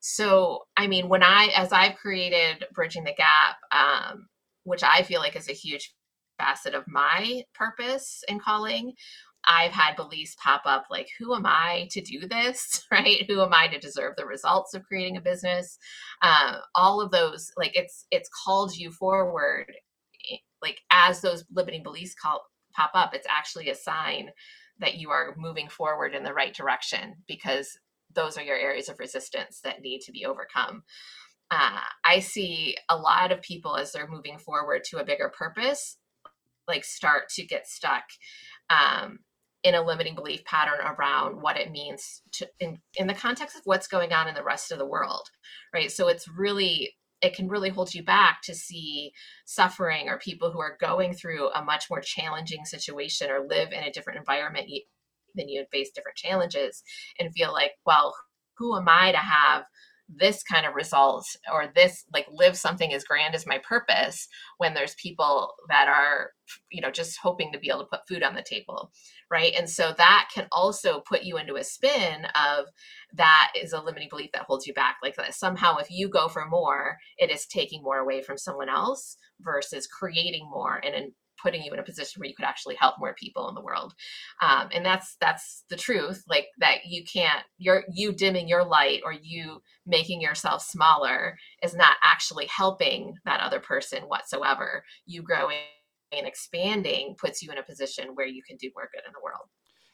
So, 0.05 0.63
I 0.75 0.87
mean, 0.87 1.07
when 1.07 1.23
I, 1.23 1.45
as 1.55 1.71
I've 1.71 1.95
created 1.95 2.65
Bridging 2.73 3.05
the 3.05 3.13
Gap, 3.13 3.55
um, 3.71 4.27
which 4.65 4.83
I 4.83 5.01
feel 5.03 5.21
like 5.21 5.37
is 5.37 5.47
a 5.49 5.53
huge 5.53 5.93
facet 6.37 6.73
of 6.75 6.83
my 6.87 7.43
purpose 7.55 8.21
and 8.27 8.41
calling 8.41 8.93
I've 9.47 9.71
had 9.71 9.95
beliefs 9.95 10.35
pop 10.41 10.63
up 10.65 10.85
like, 10.89 11.07
who 11.19 11.33
am 11.35 11.45
I 11.45 11.87
to 11.91 12.01
do 12.01 12.27
this? 12.27 12.85
Right? 12.91 13.23
Who 13.27 13.41
am 13.41 13.53
I 13.53 13.67
to 13.69 13.79
deserve 13.79 14.15
the 14.17 14.25
results 14.25 14.73
of 14.73 14.83
creating 14.83 15.17
a 15.17 15.21
business? 15.21 15.77
Uh, 16.21 16.57
all 16.75 17.01
of 17.01 17.11
those, 17.11 17.49
like, 17.57 17.71
it's 17.75 18.05
it's 18.11 18.29
called 18.45 18.75
you 18.75 18.91
forward. 18.91 19.65
Eh, 20.31 20.37
like 20.61 20.79
as 20.91 21.21
those 21.21 21.43
limiting 21.53 21.81
beliefs 21.83 22.13
call, 22.13 22.41
pop 22.75 22.91
up, 22.93 23.13
it's 23.13 23.27
actually 23.29 23.69
a 23.69 23.75
sign 23.75 24.29
that 24.79 24.95
you 24.95 25.09
are 25.11 25.33
moving 25.37 25.69
forward 25.69 26.13
in 26.13 26.23
the 26.23 26.33
right 26.33 26.53
direction 26.53 27.15
because 27.27 27.77
those 28.15 28.37
are 28.37 28.43
your 28.43 28.57
areas 28.57 28.89
of 28.89 28.99
resistance 28.99 29.61
that 29.63 29.81
need 29.81 30.01
to 30.01 30.11
be 30.11 30.25
overcome. 30.25 30.83
Uh, 31.51 31.79
I 32.05 32.19
see 32.19 32.75
a 32.89 32.97
lot 32.97 33.31
of 33.31 33.41
people 33.41 33.75
as 33.75 33.91
they're 33.91 34.07
moving 34.07 34.39
forward 34.39 34.83
to 34.85 34.97
a 34.97 35.05
bigger 35.05 35.29
purpose 35.29 35.97
like 36.67 36.83
start 36.83 37.29
to 37.29 37.45
get 37.45 37.67
stuck 37.67 38.03
um, 38.69 39.19
in 39.63 39.75
a 39.75 39.81
limiting 39.81 40.15
belief 40.15 40.43
pattern 40.45 40.79
around 40.85 41.41
what 41.41 41.57
it 41.57 41.71
means 41.71 42.21
to 42.31 42.47
in, 42.59 42.79
in 42.95 43.07
the 43.07 43.13
context 43.13 43.55
of 43.55 43.61
what's 43.65 43.87
going 43.87 44.13
on 44.13 44.27
in 44.27 44.35
the 44.35 44.43
rest 44.43 44.71
of 44.71 44.77
the 44.77 44.85
world 44.85 45.27
right 45.73 45.91
so 45.91 46.07
it's 46.07 46.27
really 46.27 46.95
it 47.21 47.33
can 47.33 47.47
really 47.47 47.69
hold 47.69 47.93
you 47.93 48.03
back 48.03 48.41
to 48.41 48.53
see 48.53 49.13
suffering 49.45 50.09
or 50.09 50.17
people 50.17 50.51
who 50.51 50.59
are 50.59 50.77
going 50.81 51.13
through 51.13 51.49
a 51.51 51.63
much 51.63 51.85
more 51.89 52.01
challenging 52.01 52.65
situation 52.65 53.31
or 53.31 53.47
live 53.47 53.71
in 53.71 53.83
a 53.83 53.91
different 53.91 54.19
environment 54.19 54.67
than 55.35 55.49
you 55.49 55.59
and 55.59 55.69
face 55.69 55.91
different 55.93 56.17
challenges 56.17 56.83
and 57.19 57.33
feel 57.33 57.51
like 57.51 57.71
well 57.85 58.13
who 58.57 58.75
am 58.75 58.87
i 58.87 59.11
to 59.11 59.17
have 59.17 59.63
this 60.09 60.43
kind 60.43 60.65
of 60.65 60.75
result 60.75 61.25
or 61.51 61.71
this 61.73 62.03
like 62.13 62.27
live 62.29 62.57
something 62.57 62.93
as 62.93 63.05
grand 63.05 63.33
as 63.33 63.47
my 63.47 63.59
purpose 63.67 64.27
when 64.57 64.73
there's 64.73 64.95
people 64.95 65.53
that 65.69 65.87
are 65.87 66.31
you 66.69 66.81
know 66.81 66.91
just 66.91 67.17
hoping 67.21 67.51
to 67.51 67.59
be 67.59 67.69
able 67.69 67.79
to 67.79 67.87
put 67.89 68.07
food 68.07 68.21
on 68.21 68.35
the 68.35 68.43
table 68.43 68.91
right? 69.33 69.53
And 69.57 69.67
so 69.67 69.93
that 69.97 70.29
can 70.31 70.47
also 70.51 70.99
put 70.99 71.23
you 71.23 71.37
into 71.37 71.55
a 71.55 71.63
spin 71.63 72.25
of 72.35 72.65
that 73.15 73.51
is 73.59 73.73
a 73.73 73.81
limiting 73.81 74.09
belief 74.09 74.29
that 74.33 74.43
holds 74.43 74.67
you 74.67 74.75
back 74.75 74.97
like 75.01 75.15
that 75.15 75.33
somehow 75.33 75.77
if 75.77 75.89
you 75.89 76.07
go 76.07 76.27
for 76.27 76.45
more 76.47 76.97
it 77.17 77.31
is 77.31 77.47
taking 77.47 77.81
more 77.81 77.97
away 77.97 78.21
from 78.21 78.37
someone 78.37 78.69
else 78.69 79.17
versus 79.41 79.87
creating 79.87 80.47
more 80.49 80.79
and 80.85 81.11
putting 81.43 81.61
you 81.61 81.71
in 81.73 81.79
a 81.79 81.83
position 81.83 82.19
where 82.19 82.29
you 82.29 82.35
could 82.35 82.45
actually 82.45 82.75
help 82.75 82.95
more 82.97 83.13
people 83.13 83.49
in 83.49 83.55
the 83.55 83.61
world. 83.61 83.93
Um, 84.41 84.69
and 84.73 84.85
that's 84.85 85.17
that's 85.21 85.65
the 85.69 85.75
truth 85.75 86.23
like 86.27 86.47
that 86.59 86.85
you 86.85 87.03
can't 87.11 87.43
you're 87.57 87.83
you 87.93 88.13
dimming 88.13 88.47
your 88.47 88.63
light 88.63 89.01
or 89.03 89.13
you 89.13 89.61
making 89.85 90.21
yourself 90.21 90.63
smaller 90.63 91.37
is 91.61 91.75
not 91.75 91.97
actually 92.01 92.47
helping 92.47 93.13
that 93.25 93.41
other 93.41 93.59
person 93.59 94.03
whatsoever. 94.03 94.83
You 95.05 95.21
growing 95.21 95.57
and 96.11 96.27
expanding 96.27 97.15
puts 97.19 97.41
you 97.41 97.51
in 97.51 97.57
a 97.57 97.63
position 97.63 98.09
where 98.13 98.27
you 98.27 98.41
can 98.47 98.57
do 98.57 98.71
more 98.75 98.89
good 98.93 99.03
in 99.05 99.13
the 99.13 99.23
world 99.23 99.47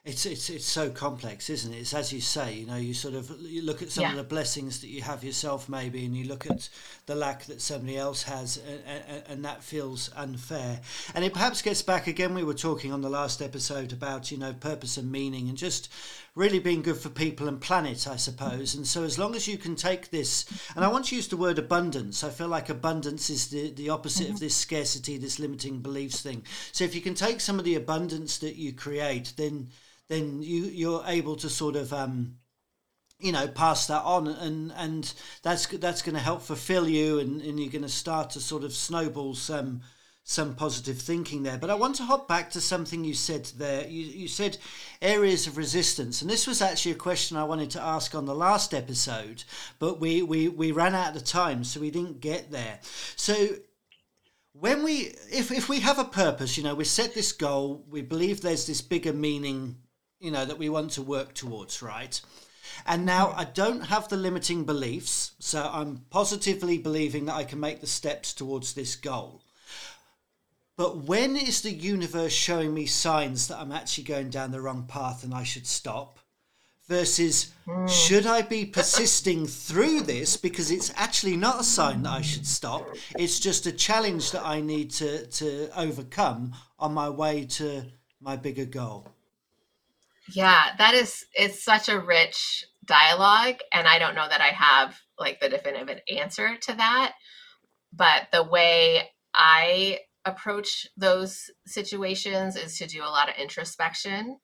it's 0.06 0.26
it's 0.26 0.50
it's 0.50 0.66
so 0.66 0.90
complex, 0.90 1.50
isn't 1.50 1.74
it? 1.74 1.80
It's 1.80 1.94
as 1.94 2.14
you 2.14 2.22
say, 2.22 2.54
you 2.54 2.66
know, 2.66 2.78
you 2.78 2.94
sort 2.94 3.16
of 3.16 3.30
you 3.42 3.62
look 3.62 3.82
at 3.82 3.92
some 3.92 4.04
yeah. 4.04 4.12
of 4.12 4.16
the 4.16 4.24
blessings 4.24 4.80
that 4.80 4.88
you 4.88 5.02
have 5.02 5.26
yourself, 5.26 5.68
maybe, 5.68 6.06
and 6.06 6.16
you 6.16 6.26
look 6.26 6.50
at 6.50 6.70
the 7.06 7.16
lack 7.16 7.44
that 7.46 7.62
somebody 7.62 7.98
else 7.98 8.24
has, 8.24 8.58
and, 8.58 8.82
and, 8.88 9.24
and, 9.28 9.46
that 9.46 9.62
feels 9.62 10.10
unfair. 10.16 10.80
And 11.14 11.26
it 11.26 11.34
perhaps 11.34 11.62
gets 11.62 11.82
back 11.82 12.08
again. 12.08 12.34
We 12.34 12.44
were 12.44 12.54
talking 12.54 12.94
on 12.94 13.02
the 13.02 13.10
last 13.10 13.42
episode 13.42 13.92
about 13.92 14.32
you 14.32 14.38
know 14.38 14.54
purpose 14.54 14.96
and 14.96 15.12
meaning, 15.12 15.50
and 15.50 15.58
just 15.58 15.90
really 16.40 16.60
being 16.60 16.82
good 16.82 16.98
for 16.98 17.10
people 17.10 17.50
and 17.50 17.60
planet, 17.60 18.08
I 18.08 18.16
suppose. 18.16 18.74
And 18.74 18.88
so, 18.88 19.04
as 19.04 19.20
long 19.20 19.36
as 19.36 19.48
you 19.48 19.58
can 19.58 19.76
take 19.76 20.10
this, 20.10 20.46
and 20.76 20.86
I 20.86 20.88
want 20.88 21.06
to 21.08 21.16
use 21.16 21.28
the 21.28 21.38
word 21.38 21.60
abundance. 21.60 22.24
I 22.24 22.30
feel 22.30 22.48
like 22.48 22.70
abundance 22.70 23.30
is 23.30 23.50
the 23.50 23.72
the 23.72 23.90
opposite 23.90 24.28
mm-hmm. 24.28 24.34
of 24.36 24.40
this 24.40 24.56
scarcity, 24.56 25.18
this 25.18 25.38
limiting 25.38 25.82
beliefs 25.82 26.22
thing. 26.22 26.44
So, 26.72 26.86
if 26.86 26.96
you 26.96 27.02
can 27.02 27.14
take 27.14 27.42
some 27.42 27.60
of 27.60 27.66
the 27.66 27.76
abundance 27.76 28.38
that 28.40 28.56
you 28.56 28.72
create, 28.74 29.34
then 29.36 29.70
then 30.08 30.42
you 30.42 30.64
you're 30.64 31.04
able 31.06 31.36
to 31.36 31.50
sort 31.50 31.76
of 31.76 31.92
um, 31.92 32.38
you 33.20 33.34
know 33.34 33.48
pass 33.48 33.88
that 33.88 34.04
on 34.04 34.28
and 34.28 34.72
and 34.78 35.14
that's 35.44 35.68
that's 35.68 36.02
going 36.02 36.16
to 36.16 36.22
help 36.22 36.42
fulfill 36.42 36.88
you 36.88 37.20
and, 37.20 37.42
and 37.42 37.60
you're 37.60 37.72
going 37.72 37.82
to 37.82 37.90
start 37.90 38.30
to 38.32 38.40
sort 38.40 38.64
of 38.64 38.74
snowball 38.74 39.36
some 39.36 39.82
some 40.30 40.54
positive 40.54 41.00
thinking 41.00 41.42
there. 41.42 41.58
But 41.58 41.72
i 41.72 41.74
want 41.74 41.96
to 41.96 42.04
hop 42.04 42.28
back 42.28 42.52
to 42.52 42.62
something 42.62 43.04
you 43.04 43.16
said 43.16 43.46
there. 43.58 43.88
You, 43.88 44.04
you 44.04 44.28
said 44.28 44.60
areas 45.02 45.48
of 45.48 45.58
resistance 45.58 46.22
and 46.22 46.30
this 46.30 46.46
was 46.46 46.62
actually 46.62 46.92
a 46.92 47.06
question 47.08 47.36
i 47.36 47.44
wanted 47.44 47.72
to 47.72 47.82
ask 47.82 48.14
on 48.14 48.26
the 48.26 48.36
last 48.36 48.74
episode 48.76 49.44
but 49.80 50.00
we 50.00 50.22
we, 50.22 50.48
we 50.48 50.72
ran 50.72 50.94
out 50.94 51.16
of 51.16 51.24
time 51.24 51.64
so 51.64 51.80
we 51.80 51.90
didn't 51.90 52.22
get 52.22 52.52
there. 52.52 52.80
So 53.16 53.34
when 54.54 54.84
we 54.84 55.16
if, 55.32 55.52
if 55.52 55.68
we 55.68 55.80
have 55.80 55.98
a 55.98 56.06
purpose 56.06 56.58
you 56.58 56.64
know 56.64 56.76
we 56.76 56.84
set 56.84 57.16
this 57.16 57.32
goal 57.32 57.84
we 57.90 58.04
believe 58.04 58.42
there's 58.42 58.68
this 58.68 58.82
bigger 58.82 59.14
meaning 59.14 59.78
you 60.20 60.30
know 60.30 60.46
that 60.46 60.60
we 60.60 60.70
want 60.70 60.92
to 60.92 61.02
work 61.02 61.34
towards 61.34 61.82
right? 61.82 62.22
And 62.86 63.04
now 63.04 63.34
I 63.36 63.46
don't 63.46 63.82
have 63.82 64.08
the 64.08 64.16
limiting 64.16 64.64
beliefs, 64.64 65.32
so 65.40 65.68
I'm 65.74 66.06
positively 66.12 66.78
believing 66.78 67.26
that 67.26 67.36
I 67.36 67.46
can 67.46 67.60
make 67.60 67.82
the 67.82 67.88
steps 67.88 68.32
towards 68.32 68.74
this 68.74 68.96
goal. 68.96 69.42
But 70.80 71.04
when 71.04 71.36
is 71.36 71.62
the 71.62 71.74
universe 71.74 72.32
showing 72.32 72.74
me 72.74 72.86
signs 72.86 73.50
that 73.50 73.60
I'm 73.60 73.74
actually 73.74 74.06
going 74.06 74.30
down 74.30 74.52
the 74.52 74.62
wrong 74.62 74.86
path 74.88 75.26
and 75.26 75.34
I 75.34 75.44
should 75.44 75.68
stop? 75.68 76.20
Versus, 76.88 77.52
mm. 77.68 77.90
should 77.90 78.26
I 78.26 78.44
be 78.44 78.66
persisting 78.66 79.46
through 79.46 80.04
this 80.04 80.38
because 80.38 80.72
it's 80.72 80.94
actually 80.96 81.36
not 81.36 81.60
a 81.60 81.66
sign 81.66 82.04
that 82.04 82.12
I 82.12 82.22
should 82.22 82.48
stop? 82.48 82.96
It's 83.18 83.42
just 83.42 83.66
a 83.66 83.74
challenge 83.74 84.32
that 84.32 84.46
I 84.46 84.62
need 84.62 84.92
to, 84.92 85.28
to 85.28 85.70
overcome 85.78 86.54
on 86.80 86.94
my 86.94 87.10
way 87.10 87.44
to 87.58 87.84
my 88.22 88.38
bigger 88.38 88.64
goal. 88.64 89.10
Yeah, 90.32 90.64
that 90.78 90.94
is 90.94 91.26
it's 91.34 91.62
such 91.62 91.90
a 91.90 92.00
rich 92.00 92.64
dialogue 92.86 93.58
and 93.74 93.86
I 93.86 94.00
don't 94.00 94.16
know 94.16 94.30
that 94.30 94.40
I 94.40 94.54
have 94.56 94.98
like 95.20 95.42
the 95.42 95.50
definitive 95.50 96.00
answer 96.08 96.56
to 96.56 96.74
that, 96.76 97.16
but 97.92 98.30
the 98.32 98.44
way 98.44 99.10
I 99.36 100.00
approach 100.26 100.88
those 100.98 101.50
situations 101.66 102.56
is 102.56 102.78
to 102.78 102.88
do 102.88 103.02
a 103.02 103.06
lot 103.06 103.30
of 103.30 103.36
introspection 103.36 104.38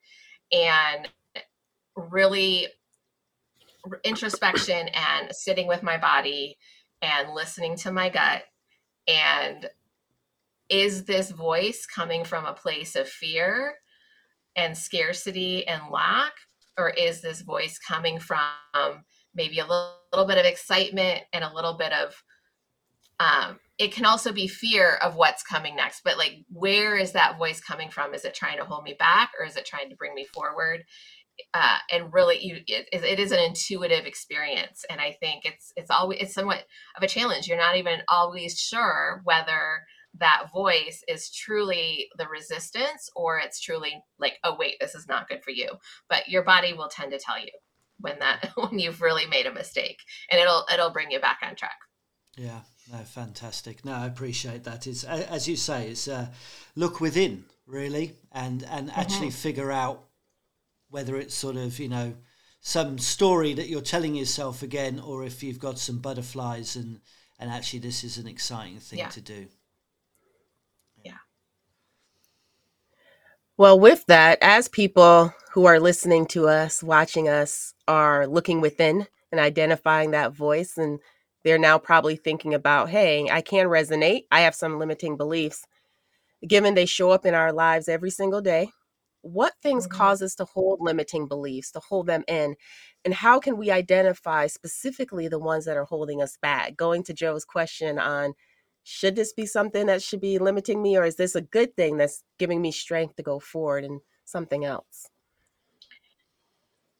and 0.51 1.08
really 1.96 2.67
introspection 4.03 4.88
and 4.89 5.34
sitting 5.36 5.67
with 5.67 5.84
my 5.84 5.98
body 5.98 6.58
and 7.01 7.34
listening 7.34 7.75
to 7.75 7.91
my 7.91 8.10
gut 8.10 8.44
and 9.08 9.70
is 10.70 11.05
this 11.05 11.32
voice 11.32 11.86
coming 11.86 12.24
from 12.24 12.46
a 12.46 12.53
place 12.53 12.96
of 12.96 13.08
fear 13.08 13.75
and 14.55 14.77
scarcity 14.77 15.67
and 15.67 15.82
lack? 15.91 16.34
Or 16.77 16.89
is 16.89 17.22
this 17.22 17.41
voice 17.41 17.77
coming 17.77 18.20
from 18.20 18.39
maybe 19.34 19.60
a 19.60 19.63
little, 19.63 19.96
little 20.12 20.27
bit 20.27 20.38
of 20.38 20.46
excitement 20.46 21.22
and 21.34 21.44
a 21.44 21.53
little 21.53 21.75
bit 21.75 21.94
of, 21.94 22.15
um, 23.19 23.60
it 23.77 23.91
can 23.91 24.05
also 24.05 24.31
be 24.31 24.48
fear 24.48 24.95
of 24.95 25.15
what's 25.15 25.43
coming 25.43 25.75
next, 25.75 26.01
but 26.03 26.17
like, 26.17 26.45
where 26.50 26.98
is 26.98 27.12
that 27.12 27.38
voice 27.38 27.60
coming 27.60 27.89
from? 27.89 28.13
Is 28.13 28.25
it 28.25 28.34
trying 28.34 28.57
to 28.57 28.65
hold 28.65 28.84
me 28.84 28.95
back 28.98 29.31
or 29.39 29.45
is 29.45 29.57
it 29.57 29.65
trying 29.65 29.89
to 29.89 29.95
bring 29.95 30.13
me 30.15 30.25
forward? 30.25 30.84
Uh, 31.53 31.77
and 31.91 32.13
really 32.13 32.39
you, 32.41 32.57
it, 32.67 32.88
it 32.91 33.19
is 33.19 33.31
an 33.34 33.39
intuitive 33.39 34.05
experience 34.05 34.86
and 34.89 35.01
i 35.01 35.12
think 35.19 35.43
it's 35.43 35.74
it's 35.75 35.91
always 35.91 36.19
it's 36.22 36.34
somewhat 36.34 36.63
of 36.95 37.03
a 37.03 37.10
challenge 37.10 37.45
you're 37.45 37.57
not 37.57 37.75
even 37.75 38.00
always 38.07 38.57
sure 38.57 39.19
whether 39.25 39.81
that 40.17 40.48
voice 40.53 41.03
is 41.10 41.29
truly 41.29 42.07
the 42.17 42.27
resistance 42.29 43.10
or 43.17 43.38
it's 43.38 43.60
truly 43.60 44.01
like 44.17 44.36
oh 44.45 44.55
wait 44.57 44.75
this 44.79 44.95
is 44.95 45.10
not 45.10 45.27
good 45.27 45.43
for 45.43 45.51
you 45.51 45.67
but 46.10 46.27
your 46.29 46.43
body 46.43 46.72
will 46.72 46.88
tend 46.88 47.12
to 47.12 47.19
tell 47.19 47.38
you 47.38 47.51
when 48.00 48.17
that 48.19 48.51
when 48.55 48.79
you've 48.79 49.01
really 49.01 49.25
made 49.25 49.45
a 49.45 49.53
mistake 49.53 49.98
and 50.31 50.39
it'll 50.39 50.65
it'll 50.74 50.91
bring 50.91 51.12
you 51.12 51.19
back 51.19 51.39
on 51.43 51.53
track 51.55 51.77
yeah 52.38 52.62
no 52.92 53.00
fantastic 53.00 53.84
no 53.84 53.94
i 53.94 54.06
appreciate 54.06 54.63
that 54.63 54.88
it's 54.88 55.04
as 55.04 55.48
you 55.48 55.56
say 55.56 55.89
it's 55.89 56.08
uh, 56.08 56.27
look 56.75 57.01
within 57.01 57.46
really 57.65 58.13
and 58.32 58.63
and 58.70 58.92
actually 58.92 59.27
mm-hmm. 59.27 59.48
figure 59.48 59.72
out 59.72 60.04
whether 60.89 61.15
it's 61.18 61.34
sort 61.36 61.56
of 61.56 61.80
you 61.80 61.89
know 61.89 62.13
some 62.62 62.98
story 62.98 63.54
that 63.54 63.68
you're 63.68 63.82
telling 63.82 64.15
yourself 64.15 64.63
again 64.63 65.00
or 65.00 65.25
if 65.25 65.44
you've 65.44 65.60
got 65.60 65.77
some 65.77 66.00
butterflies 66.00 66.75
and 66.75 67.00
and 67.39 67.51
actually 67.51 67.80
this 67.80 68.04
is 68.04 68.18
an 68.18 68.27
exciting 68.27 68.80
thing 68.80 69.00
yeah. 69.00 69.10
to 69.10 69.22
do 69.22 69.48
Yeah. 71.04 71.18
Well, 73.58 73.80
with 73.80 74.06
that, 74.08 74.38
as 74.42 74.68
people 74.68 75.34
who 75.54 75.65
are 75.65 75.80
listening 75.80 76.25
to 76.27 76.50
us, 76.50 76.84
watching 76.84 77.30
us, 77.30 77.74
are 77.88 78.27
looking 78.27 78.60
within 78.60 79.08
and 79.32 79.39
identifying 79.39 80.12
that 80.12 80.34
voice, 80.34 80.77
and 80.77 81.00
they're 81.46 81.60
now 81.60 81.78
probably 81.78 82.16
thinking 82.16 82.56
about, 82.56 82.90
hey, 82.90 83.30
I 83.32 83.40
can 83.40 83.68
resonate. 83.68 84.24
I 84.32 84.42
have 84.42 84.56
some 84.56 84.80
limiting 84.80 85.16
beliefs. 85.16 85.64
Given 86.46 86.74
they 86.74 86.88
show 86.88 87.12
up 87.12 87.24
in 87.24 87.36
our 87.36 87.54
lives 87.54 87.88
every 87.88 88.10
single 88.10 88.42
day, 88.42 88.72
what 89.22 89.54
things 89.62 89.88
mm-hmm. 89.88 89.96
cause 89.96 90.24
us 90.24 90.34
to 90.36 90.46
hold 90.46 90.80
limiting 90.82 91.28
beliefs, 91.28 91.72
to 91.74 91.80
hold 91.80 92.08
them 92.08 92.24
in? 92.28 92.56
And 93.06 93.14
how 93.14 93.40
can 93.40 93.58
we 93.58 93.70
identify 93.70 94.48
specifically 94.48 95.28
the 95.28 95.38
ones 95.38 95.66
that 95.66 95.78
are 95.78 95.86
holding 95.86 96.20
us 96.20 96.36
back? 96.42 96.75
Going 96.75 97.04
to 97.04 97.14
Joe's 97.14 97.46
question 97.46 98.00
on 98.00 98.34
should 98.84 99.16
this 99.16 99.32
be 99.32 99.46
something 99.46 99.86
that 99.86 100.02
should 100.02 100.22
be 100.22 100.40
limiting 100.40 100.82
me 100.82 100.98
or 100.98 101.06
is 101.06 101.16
this 101.16 101.36
a 101.36 101.42
good 101.42 101.75
thing 101.75 101.98
that's 101.98 102.24
giving 102.40 102.60
me 102.60 102.72
strength 102.72 103.16
to 103.18 103.24
go 103.24 103.40
forward 103.40 103.84
and 103.84 104.02
something 104.25 104.66
else 104.66 105.10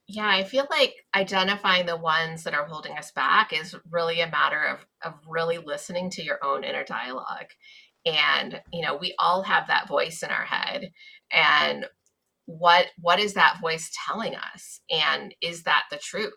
yeah 0.08 0.28
i 0.28 0.44
feel 0.44 0.68
like 0.70 0.94
identifying 1.16 1.86
the 1.86 1.98
ones 1.98 2.44
that 2.44 2.54
are 2.54 2.66
holding 2.66 2.98
us 2.98 3.12
back 3.12 3.54
is 3.54 3.76
really 3.92 4.22
a 4.22 4.30
matter 4.30 4.64
of 4.64 4.86
of 5.04 5.14
really 5.28 5.58
listening 5.58 6.10
to 6.10 6.24
your 6.24 6.44
own 6.44 6.64
inner 6.64 6.84
dialogue. 6.84 7.48
And 8.06 8.62
you 8.72 8.84
know 8.86 8.96
we 8.96 9.16
all 9.20 9.44
have 9.44 9.68
that 9.68 9.88
voice 9.88 10.22
in 10.24 10.30
our 10.30 10.46
head. 10.46 10.92
And 11.32 11.86
what 12.46 12.88
what 13.02 13.20
is 13.20 13.34
that 13.34 13.60
voice 13.62 13.92
telling 14.08 14.36
us? 14.36 14.82
And 14.92 15.34
is 15.42 15.64
that 15.64 15.84
the 15.92 15.98
truth? 15.98 16.34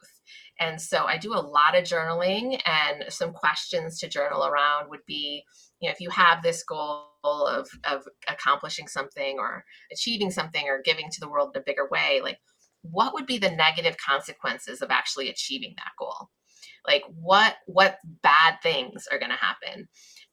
And 0.61 0.81
so 0.81 1.05
I 1.05 1.19
do 1.19 1.35
a 1.35 1.41
lot 1.41 1.77
of 1.77 1.85
journaling, 1.85 2.61
and 2.67 3.05
some 3.09 3.33
questions 3.33 3.99
to 4.01 4.09
journal 4.09 4.45
around 4.47 4.91
would 4.91 5.05
be, 5.07 5.45
you 5.81 5.89
know, 5.89 5.93
if 5.93 6.01
you 6.01 6.11
have 6.11 6.43
this 6.43 6.65
goal 6.65 7.07
of 7.25 7.69
of 7.85 8.03
accomplishing 8.29 8.89
something 8.89 9.37
or 9.39 9.65
achieving 9.93 10.31
something 10.31 10.67
or 10.69 10.83
giving 10.85 11.11
to 11.11 11.21
the 11.21 11.29
world 11.29 11.51
in 11.55 11.61
a 11.61 11.65
bigger 11.65 11.89
way, 11.91 12.21
like 12.23 12.39
what 12.90 13.14
would 13.14 13.26
be 13.26 13.38
the 13.38 13.50
negative 13.50 13.97
consequences 14.04 14.83
of 14.83 14.90
actually 14.90 15.28
achieving 15.28 15.75
that 15.76 15.92
goal? 15.99 16.28
Like 16.87 17.04
what 17.09 17.57
what 17.66 17.99
bad 18.23 18.59
things 18.62 19.07
are 19.11 19.18
going 19.18 19.30
to 19.30 19.37
happen? 19.37 19.88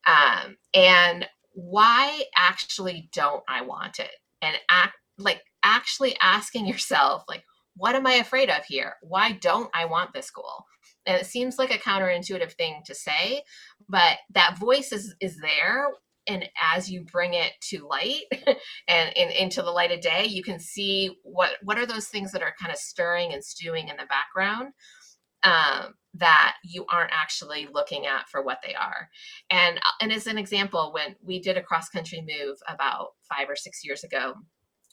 Um, 0.08 0.58
and 0.74 1.28
why 1.52 2.24
actually 2.38 3.10
don't 3.14 3.44
I 3.48 3.62
want 3.62 4.00
it? 4.00 4.12
And 4.42 4.56
act 4.70 4.96
like 5.18 5.42
actually 5.64 6.16
asking 6.22 6.68
yourself 6.68 7.24
like 7.28 7.44
what 7.78 7.96
am 7.96 8.08
I 8.08 8.14
afraid 8.14 8.50
of 8.50 8.64
here? 8.66 8.94
Why 9.02 9.34
don't 9.34 9.70
I 9.74 9.86
want 9.86 10.14
this 10.14 10.32
goal? 10.32 10.64
And 11.06 11.20
it 11.20 11.26
seems 11.26 11.58
like 11.58 11.72
a 11.72 11.78
counterintuitive 11.78 12.54
thing 12.54 12.82
to 12.86 12.96
say, 12.96 13.44
but 13.88 14.18
that 14.34 14.58
voice 14.58 14.92
is 14.92 15.14
is 15.20 15.38
there. 15.42 15.90
And 16.28 16.50
as 16.76 16.90
you 16.90 17.04
bring 17.04 17.34
it 17.34 17.54
to 17.70 17.88
light 17.88 18.24
and, 18.88 19.18
and 19.18 19.32
into 19.32 19.62
the 19.62 19.72
light 19.72 19.92
of 19.92 20.02
day, 20.02 20.26
you 20.26 20.44
can 20.44 20.60
see 20.60 21.18
what 21.24 21.52
what 21.64 21.78
are 21.78 21.86
those 21.86 22.08
things 22.08 22.32
that 22.32 22.42
are 22.42 22.54
kind 22.60 22.72
of 22.72 22.78
stirring 22.78 23.34
and 23.34 23.44
stewing 23.44 23.90
in 23.90 23.98
the 23.98 24.06
background 24.08 24.74
um, 25.44 25.94
that 26.16 26.56
you 26.64 26.86
aren't 26.90 27.12
actually 27.14 27.68
looking 27.72 28.06
at 28.06 28.28
for 28.30 28.42
what 28.42 28.60
they 28.66 28.74
are. 28.74 29.10
And 29.50 29.80
and 30.02 30.12
as 30.12 30.28
an 30.28 30.38
example, 30.38 30.92
when 30.94 31.16
we 31.22 31.40
did 31.40 31.58
a 31.58 31.64
cross 31.64 31.90
country 31.90 32.22
move 32.22 32.58
about 32.68 33.10
five 33.30 33.50
or 33.50 33.56
six 33.56 33.86
years 33.86 34.04
ago, 34.04 34.34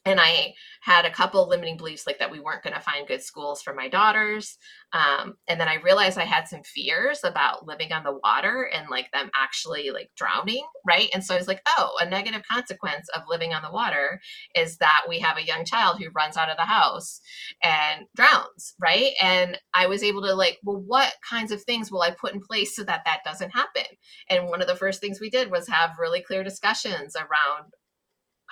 and 0.04 0.20
I 0.20 0.54
had 0.80 1.04
a 1.04 1.10
couple 1.10 1.48
limiting 1.48 1.76
beliefs 1.76 2.06
like 2.06 2.18
that 2.18 2.30
we 2.30 2.40
weren't 2.40 2.64
going 2.64 2.74
to 2.74 2.80
find 2.80 3.06
good 3.06 3.22
schools 3.22 3.62
for 3.62 3.72
my 3.72 3.88
daughters. 3.88 4.58
Um, 4.92 5.34
and 5.46 5.60
then 5.60 5.68
I 5.68 5.76
realized 5.76 6.18
I 6.18 6.24
had 6.24 6.48
some 6.48 6.62
fears 6.64 7.20
about 7.24 7.66
living 7.66 7.92
on 7.92 8.02
the 8.02 8.18
water 8.22 8.68
and 8.74 8.88
like 8.90 9.10
them 9.12 9.30
actually 9.34 9.90
like 9.90 10.10
drowning, 10.16 10.66
right? 10.86 11.08
And 11.14 11.24
so 11.24 11.34
I 11.34 11.38
was 11.38 11.46
like, 11.46 11.62
oh, 11.78 11.96
a 12.00 12.08
negative 12.08 12.42
consequence 12.50 13.08
of 13.14 13.22
living 13.28 13.54
on 13.54 13.62
the 13.62 13.70
water 13.70 14.20
is 14.56 14.76
that 14.78 15.02
we 15.08 15.20
have 15.20 15.38
a 15.38 15.46
young 15.46 15.64
child 15.64 15.98
who 15.98 16.10
runs 16.14 16.36
out 16.36 16.50
of 16.50 16.56
the 16.56 16.64
house 16.64 17.20
and 17.62 18.06
drowns, 18.16 18.74
right? 18.80 19.12
And 19.22 19.58
I 19.72 19.86
was 19.86 20.02
able 20.02 20.22
to 20.22 20.34
like, 20.34 20.58
well, 20.64 20.82
what 20.84 21.14
kinds 21.28 21.52
of 21.52 21.62
things 21.62 21.92
will 21.92 22.02
I 22.02 22.10
put 22.10 22.34
in 22.34 22.40
place 22.40 22.74
so 22.74 22.82
that 22.84 23.02
that 23.04 23.20
doesn't 23.24 23.50
happen? 23.50 23.86
And 24.28 24.48
one 24.48 24.60
of 24.60 24.66
the 24.66 24.76
first 24.76 25.00
things 25.00 25.20
we 25.20 25.30
did 25.30 25.50
was 25.50 25.68
have 25.68 25.98
really 26.00 26.22
clear 26.22 26.42
discussions 26.42 27.14
around 27.14 27.72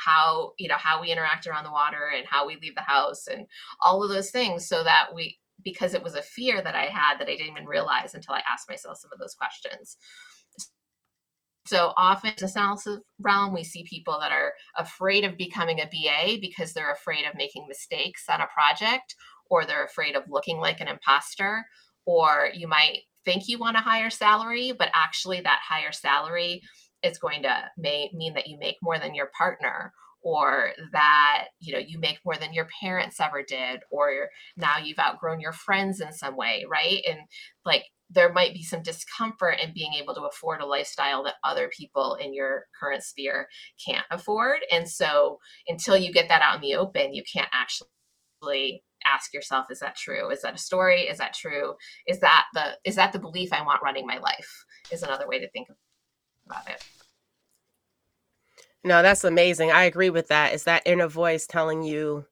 how 0.05 0.53
you 0.59 0.69
know 0.69 0.77
how 0.77 1.01
we 1.01 1.13
interact 1.13 1.47
around 1.47 1.65
the 1.65 1.71
water 1.71 2.11
and 2.17 2.27
how 2.27 2.47
we 2.47 2.57
leave 2.57 2.75
the 2.75 2.81
house 2.81 3.27
and 3.27 3.47
all 3.81 4.03
of 4.03 4.11
those 4.11 4.31
things 4.31 4.67
so 4.67 4.83
that 4.83 5.09
we 5.15 5.39
because 5.63 5.93
it 5.93 6.03
was 6.03 6.15
a 6.15 6.23
fear 6.23 6.63
that 6.63 6.75
i 6.75 6.87
had 6.87 7.19
that 7.19 7.29
i 7.29 7.37
didn't 7.37 7.53
even 7.53 7.67
realize 7.67 8.15
until 8.15 8.35
i 8.35 8.43
asked 8.51 8.69
myself 8.69 8.99
some 8.99 9.11
of 9.13 9.19
those 9.19 9.35
questions. 9.35 9.97
So 11.67 11.93
often 11.97 12.31
in 12.31 12.37
the 12.41 12.53
analysis 12.57 12.99
realm, 13.21 13.55
we 13.55 13.63
see 13.63 13.85
people 13.85 14.19
that 14.21 14.33
are 14.33 14.55
afraid 14.77 15.25
of 15.25 15.37
becoming 15.37 15.79
a 15.79 15.87
BA 15.87 16.39
because 16.41 16.73
they're 16.73 16.93
afraid 16.93 17.27
of 17.27 17.37
making 17.37 17.67
mistakes 17.69 18.25
on 18.29 18.41
a 18.41 18.49
project, 18.53 19.15
or 19.51 19.65
they're 19.65 19.85
afraid 19.85 20.17
of 20.17 20.25
looking 20.29 20.59
like 20.59 20.81
an 20.81 20.89
imposter, 20.89 21.65
or 22.07 22.51
you 22.55 22.67
might 22.67 23.03
think 23.25 23.47
you 23.47 23.59
want 23.59 23.77
a 23.77 23.81
higher 23.81 24.11
salary, 24.11 24.73
but 24.77 24.91
actually 24.95 25.43
that 25.43 25.61
higher 25.63 25.93
salary 25.93 26.63
is 27.03 27.19
going 27.19 27.43
to 27.43 27.71
may, 27.77 28.11
mean 28.15 28.35
that 28.35 28.47
you 28.47 28.59
make 28.59 28.77
more 28.83 28.99
than 28.99 29.15
your 29.15 29.31
partner 29.37 29.93
or 30.23 30.73
that 30.93 31.47
you 31.61 31.73
know 31.73 31.79
you 31.79 31.99
make 31.99 32.19
more 32.25 32.37
than 32.37 32.53
your 32.53 32.69
parents 32.81 33.21
ever 33.21 33.43
did 33.43 33.81
or 33.91 34.29
now 34.57 34.77
you've 34.77 34.99
outgrown 34.99 35.41
your 35.41 35.53
friends 35.53 36.01
in 36.01 36.13
some 36.13 36.37
way 36.37 36.65
right? 36.71 37.03
And 37.09 37.21
like 37.65 37.85
there 38.11 38.33
might 38.33 38.53
be 38.53 38.63
some 38.63 38.83
discomfort 38.83 39.61
in 39.63 39.73
being 39.73 39.95
able 39.95 40.15
to 40.15 40.23
afford 40.23 40.61
a 40.61 40.67
lifestyle 40.67 41.23
that 41.23 41.37
other 41.45 41.71
people 41.77 42.17
in 42.17 42.35
your 42.35 42.67
current 42.79 43.05
sphere 43.05 43.47
can't 43.85 44.05
afford. 44.11 44.59
And 44.73 44.89
so 44.89 45.39
until 45.69 45.97
you 45.97 46.13
get 46.13 46.29
that 46.29 46.43
out 46.43 46.57
in 46.57 46.61
the 46.61 46.75
open 46.75 47.15
you 47.15 47.23
can't 47.33 47.49
actually 47.53 48.83
ask 49.07 49.33
yourself 49.33 49.67
is 49.71 49.81
that 49.81 49.97
true? 49.97 50.31
Is 50.31 50.43
that 50.43 50.55
a 50.55 50.59
story? 50.59 51.03
Is 51.03 51.19
that 51.19 51.33
true? 51.33 51.75
Is 52.07 52.21
that 52.21 52.45
the 52.53 52.77
is 52.85 52.97
that 52.97 53.13
the 53.13 53.19
belief 53.19 53.53
i 53.53 53.63
want 53.63 53.83
running 53.83 54.07
my 54.07 54.19
life? 54.19 54.65
is 54.91 55.03
another 55.03 55.29
way 55.29 55.39
to 55.39 55.49
think 55.51 55.69
about 56.51 56.69
it 56.69 56.83
no, 58.83 59.03
that's 59.03 59.25
amazing. 59.25 59.71
I 59.71 59.85
agree 59.85 60.11
with 60.11 60.29
that. 60.29 60.55
It's 60.55 60.65
that 60.65 60.83
inner 60.87 61.09
voice 61.09 61.47
telling 61.47 61.83
you 61.83 62.25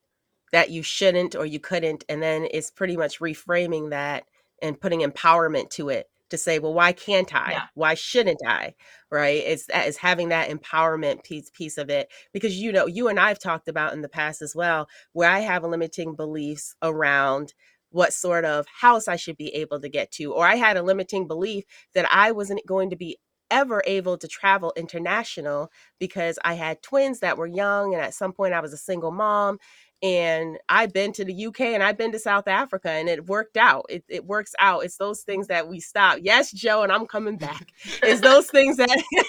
that 0.52 0.70
you 0.70 0.82
shouldn't 0.82 1.34
or 1.34 1.44
you 1.44 1.60
couldn't. 1.60 2.04
And 2.08 2.22
then 2.22 2.48
it's 2.50 2.70
pretty 2.70 2.96
much 2.96 3.20
reframing 3.20 3.90
that 3.90 4.24
and 4.62 4.80
putting 4.80 5.00
empowerment 5.00 5.70
to 5.70 5.90
it 5.90 6.08
to 6.30 6.38
say, 6.38 6.58
well, 6.58 6.74
why 6.74 6.92
can't 6.92 7.34
I? 7.34 7.52
Yeah. 7.52 7.62
Why 7.74 7.94
shouldn't 7.94 8.40
I? 8.46 8.74
Right. 9.10 9.42
It's 9.44 9.66
that 9.66 9.86
is 9.86 9.98
having 9.98 10.30
that 10.30 10.50
empowerment 10.50 11.22
piece 11.22 11.50
piece 11.50 11.76
of 11.76 11.90
it. 11.90 12.08
Because 12.32 12.56
you 12.56 12.72
know, 12.72 12.86
you 12.86 13.08
and 13.08 13.20
I've 13.20 13.38
talked 13.38 13.68
about 13.68 13.92
in 13.92 14.00
the 14.02 14.08
past 14.08 14.40
as 14.40 14.54
well, 14.56 14.88
where 15.12 15.30
I 15.30 15.40
have 15.40 15.64
limiting 15.64 16.14
beliefs 16.14 16.74
around 16.82 17.52
what 17.90 18.12
sort 18.12 18.44
of 18.44 18.66
house 18.80 19.08
I 19.08 19.16
should 19.16 19.36
be 19.36 19.54
able 19.54 19.80
to 19.80 19.88
get 19.88 20.10
to. 20.12 20.32
Or 20.32 20.46
I 20.46 20.56
had 20.56 20.76
a 20.76 20.82
limiting 20.82 21.26
belief 21.26 21.64
that 21.94 22.06
I 22.10 22.32
wasn't 22.32 22.66
going 22.66 22.90
to 22.90 22.96
be 22.96 23.18
ever 23.50 23.82
able 23.86 24.18
to 24.18 24.28
travel 24.28 24.72
international 24.76 25.70
because 25.98 26.38
I 26.44 26.54
had 26.54 26.82
twins 26.82 27.20
that 27.20 27.38
were 27.38 27.46
young 27.46 27.94
and 27.94 28.02
at 28.02 28.14
some 28.14 28.32
point 28.32 28.54
I 28.54 28.60
was 28.60 28.72
a 28.72 28.78
single 28.78 29.10
mom 29.10 29.58
and 30.02 30.58
I've 30.68 30.92
been 30.92 31.12
to 31.14 31.24
the 31.24 31.46
UK 31.46 31.60
and 31.60 31.82
I've 31.82 31.98
been 31.98 32.12
to 32.12 32.18
South 32.18 32.46
Africa 32.46 32.90
and 32.90 33.08
it 33.08 33.26
worked 33.26 33.56
out. 33.56 33.86
It, 33.88 34.04
it 34.08 34.24
works 34.24 34.54
out. 34.58 34.84
It's 34.84 34.96
those 34.96 35.22
things 35.22 35.48
that 35.48 35.68
we 35.68 35.80
stop. 35.80 36.18
Yes, 36.22 36.52
Joe, 36.52 36.82
and 36.82 36.92
I'm 36.92 37.06
coming 37.06 37.36
back. 37.36 37.72
it's 38.02 38.20
those 38.22 38.46
things 38.46 38.76
that 38.76 38.88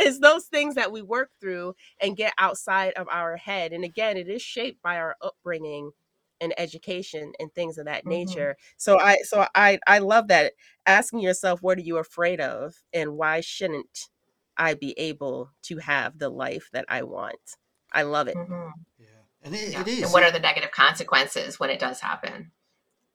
it's 0.00 0.18
those 0.18 0.46
things 0.46 0.74
that 0.74 0.90
we 0.90 1.02
work 1.02 1.30
through 1.40 1.74
and 2.00 2.16
get 2.16 2.32
outside 2.38 2.94
of 2.94 3.06
our 3.10 3.36
head. 3.36 3.72
And 3.72 3.84
again, 3.84 4.16
it 4.16 4.28
is 4.28 4.42
shaped 4.42 4.82
by 4.82 4.96
our 4.96 5.14
upbringing 5.22 5.92
and 6.40 6.54
education 6.58 7.32
and 7.38 7.52
things 7.52 7.78
of 7.78 7.86
that 7.86 8.00
mm-hmm. 8.00 8.10
nature. 8.10 8.56
So 8.76 8.98
I 8.98 9.18
so 9.24 9.46
I 9.54 9.78
I 9.86 9.98
love 9.98 10.28
that 10.28 10.52
asking 10.86 11.20
yourself 11.20 11.62
what 11.62 11.78
are 11.78 11.82
you 11.82 11.98
afraid 11.98 12.40
of 12.40 12.74
and 12.92 13.16
why 13.16 13.40
shouldn't 13.40 14.08
I 14.56 14.74
be 14.74 14.98
able 14.98 15.50
to 15.62 15.78
have 15.78 16.18
the 16.18 16.28
life 16.28 16.68
that 16.72 16.84
I 16.88 17.02
want? 17.02 17.56
I 17.92 18.02
love 18.02 18.28
it. 18.28 18.36
Mm-hmm. 18.36 18.68
Yeah. 18.98 19.06
And 19.42 19.54
it, 19.54 19.72
yeah. 19.72 19.80
it 19.80 19.88
is. 19.88 20.02
And 20.04 20.12
what 20.12 20.24
are 20.24 20.32
the 20.32 20.40
negative 20.40 20.72
consequences 20.72 21.58
when 21.60 21.70
it 21.70 21.78
does 21.78 22.00
happen? 22.00 22.50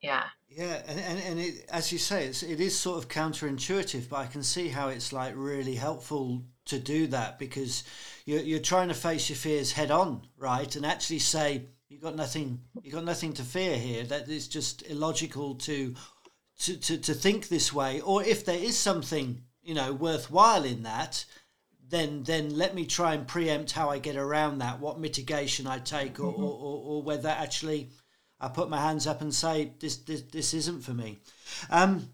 Yeah. 0.01 0.23
Yeah, 0.49 0.81
and, 0.87 0.99
and, 0.99 1.19
and 1.19 1.39
it, 1.39 1.65
as 1.69 1.91
you 1.91 1.97
say, 1.97 2.27
it's, 2.27 2.43
it 2.43 2.59
is 2.59 2.77
sort 2.77 2.99
of 2.99 3.09
counterintuitive, 3.09 4.07
but 4.07 4.17
I 4.17 4.27
can 4.27 4.43
see 4.43 4.67
how 4.67 4.89
it's 4.89 5.11
like 5.11 5.33
really 5.35 5.73
helpful 5.75 6.43
to 6.65 6.77
do 6.77 7.07
that 7.07 7.39
because 7.39 7.83
you're, 8.25 8.41
you're 8.41 8.59
trying 8.59 8.89
to 8.89 8.93
face 8.93 9.29
your 9.29 9.37
fears 9.37 9.71
head 9.71 9.89
on, 9.89 10.27
right? 10.37 10.75
And 10.75 10.85
actually 10.85 11.19
say, 11.19 11.69
you 11.93 12.00
got 12.00 12.15
nothing. 12.15 12.59
You 12.81 12.91
got 12.91 13.05
nothing 13.05 13.33
to 13.33 13.43
fear 13.43 13.77
here. 13.77 14.03
That 14.03 14.27
is 14.27 14.47
just 14.47 14.81
illogical 14.89 15.55
to, 15.55 15.93
to 16.62 16.77
to 16.77 16.97
to 16.97 17.13
think 17.13 17.47
this 17.47 17.71
way. 17.71 18.01
Or 18.01 18.23
if 18.23 18.45
there 18.45 18.57
is 18.57 18.77
something 18.77 19.43
you 19.62 19.75
know 19.75 19.93
worthwhile 19.93 20.63
in 20.63 20.84
that, 20.84 21.23
then 21.88 22.23
then 22.23 22.58
let 22.58 22.73
me 22.73 22.88
try 22.88 23.13
and 23.13 23.27
preempt 23.27 23.71
how 23.73 23.91
I 23.91 23.99
get 23.99 24.15
around 24.15 24.58
that. 24.58 24.79
What 24.79 24.99
mitigation 24.99 25.67
I 25.67 25.79
take, 25.79 26.19
or 26.19 26.34
mm-hmm. 26.34 26.43
or, 26.43 26.51
or, 26.51 26.84
or, 26.86 27.03
whether 27.03 27.29
actually 27.29 27.91
I 28.39 28.47
put 28.47 28.69
my 28.69 28.82
hands 28.82 29.06
up 29.06 29.21
and 29.21 29.34
say 29.34 29.73
this 29.79 29.97
this 29.97 30.23
this 30.23 30.53
isn't 30.56 30.84
for 30.84 30.93
me. 30.95 31.19
Um, 31.69 32.10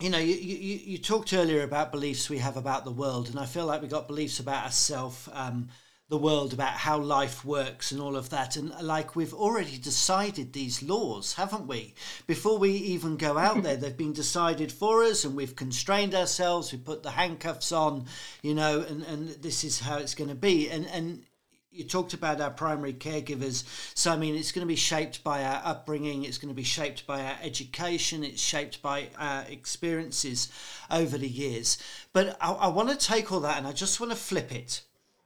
you 0.00 0.08
know, 0.08 0.18
you, 0.18 0.34
you, 0.34 0.78
you 0.82 0.98
talked 0.98 1.34
earlier 1.34 1.62
about 1.62 1.92
beliefs 1.92 2.30
we 2.30 2.38
have 2.38 2.56
about 2.56 2.86
the 2.86 2.90
world, 2.90 3.28
and 3.28 3.38
I 3.38 3.44
feel 3.44 3.66
like 3.66 3.82
we 3.82 3.88
got 3.88 4.08
beliefs 4.08 4.40
about 4.40 4.64
ourselves. 4.64 5.28
Um, 5.34 5.68
the 6.10 6.18
world 6.18 6.52
about 6.52 6.72
how 6.72 6.98
life 6.98 7.44
works 7.44 7.92
and 7.92 8.00
all 8.00 8.16
of 8.16 8.30
that. 8.30 8.56
And 8.56 8.74
like 8.82 9.14
we've 9.14 9.32
already 9.32 9.78
decided 9.78 10.52
these 10.52 10.82
laws, 10.82 11.34
haven't 11.34 11.68
we? 11.68 11.94
Before 12.26 12.58
we 12.58 12.72
even 12.72 13.16
go 13.16 13.38
out 13.38 13.62
there, 13.62 13.76
they've 13.76 13.96
been 13.96 14.12
decided 14.12 14.72
for 14.72 15.04
us 15.04 15.24
and 15.24 15.36
we've 15.36 15.54
constrained 15.54 16.16
ourselves, 16.16 16.72
we 16.72 16.78
put 16.78 17.04
the 17.04 17.12
handcuffs 17.12 17.70
on, 17.70 18.06
you 18.42 18.56
know, 18.56 18.80
and, 18.80 19.04
and 19.04 19.28
this 19.40 19.62
is 19.62 19.78
how 19.78 19.98
it's 19.98 20.16
going 20.16 20.30
to 20.30 20.34
be. 20.34 20.68
And, 20.68 20.84
and 20.86 21.22
you 21.70 21.84
talked 21.84 22.12
about 22.12 22.40
our 22.40 22.50
primary 22.50 22.92
caregivers. 22.92 23.62
So, 23.96 24.10
I 24.10 24.16
mean, 24.16 24.34
it's 24.34 24.50
going 24.50 24.66
to 24.66 24.68
be 24.68 24.74
shaped 24.74 25.22
by 25.22 25.44
our 25.44 25.62
upbringing, 25.64 26.24
it's 26.24 26.38
going 26.38 26.48
to 26.48 26.56
be 26.56 26.64
shaped 26.64 27.06
by 27.06 27.22
our 27.22 27.36
education, 27.40 28.24
it's 28.24 28.42
shaped 28.42 28.82
by 28.82 29.10
our 29.16 29.44
experiences 29.44 30.50
over 30.90 31.16
the 31.16 31.28
years. 31.28 31.78
But 32.12 32.36
I, 32.40 32.50
I 32.50 32.68
want 32.68 32.88
to 32.88 32.96
take 32.96 33.30
all 33.30 33.40
that 33.40 33.58
and 33.58 33.66
I 33.68 33.72
just 33.72 34.00
want 34.00 34.10
to 34.10 34.18
flip 34.18 34.52
it 34.52 34.82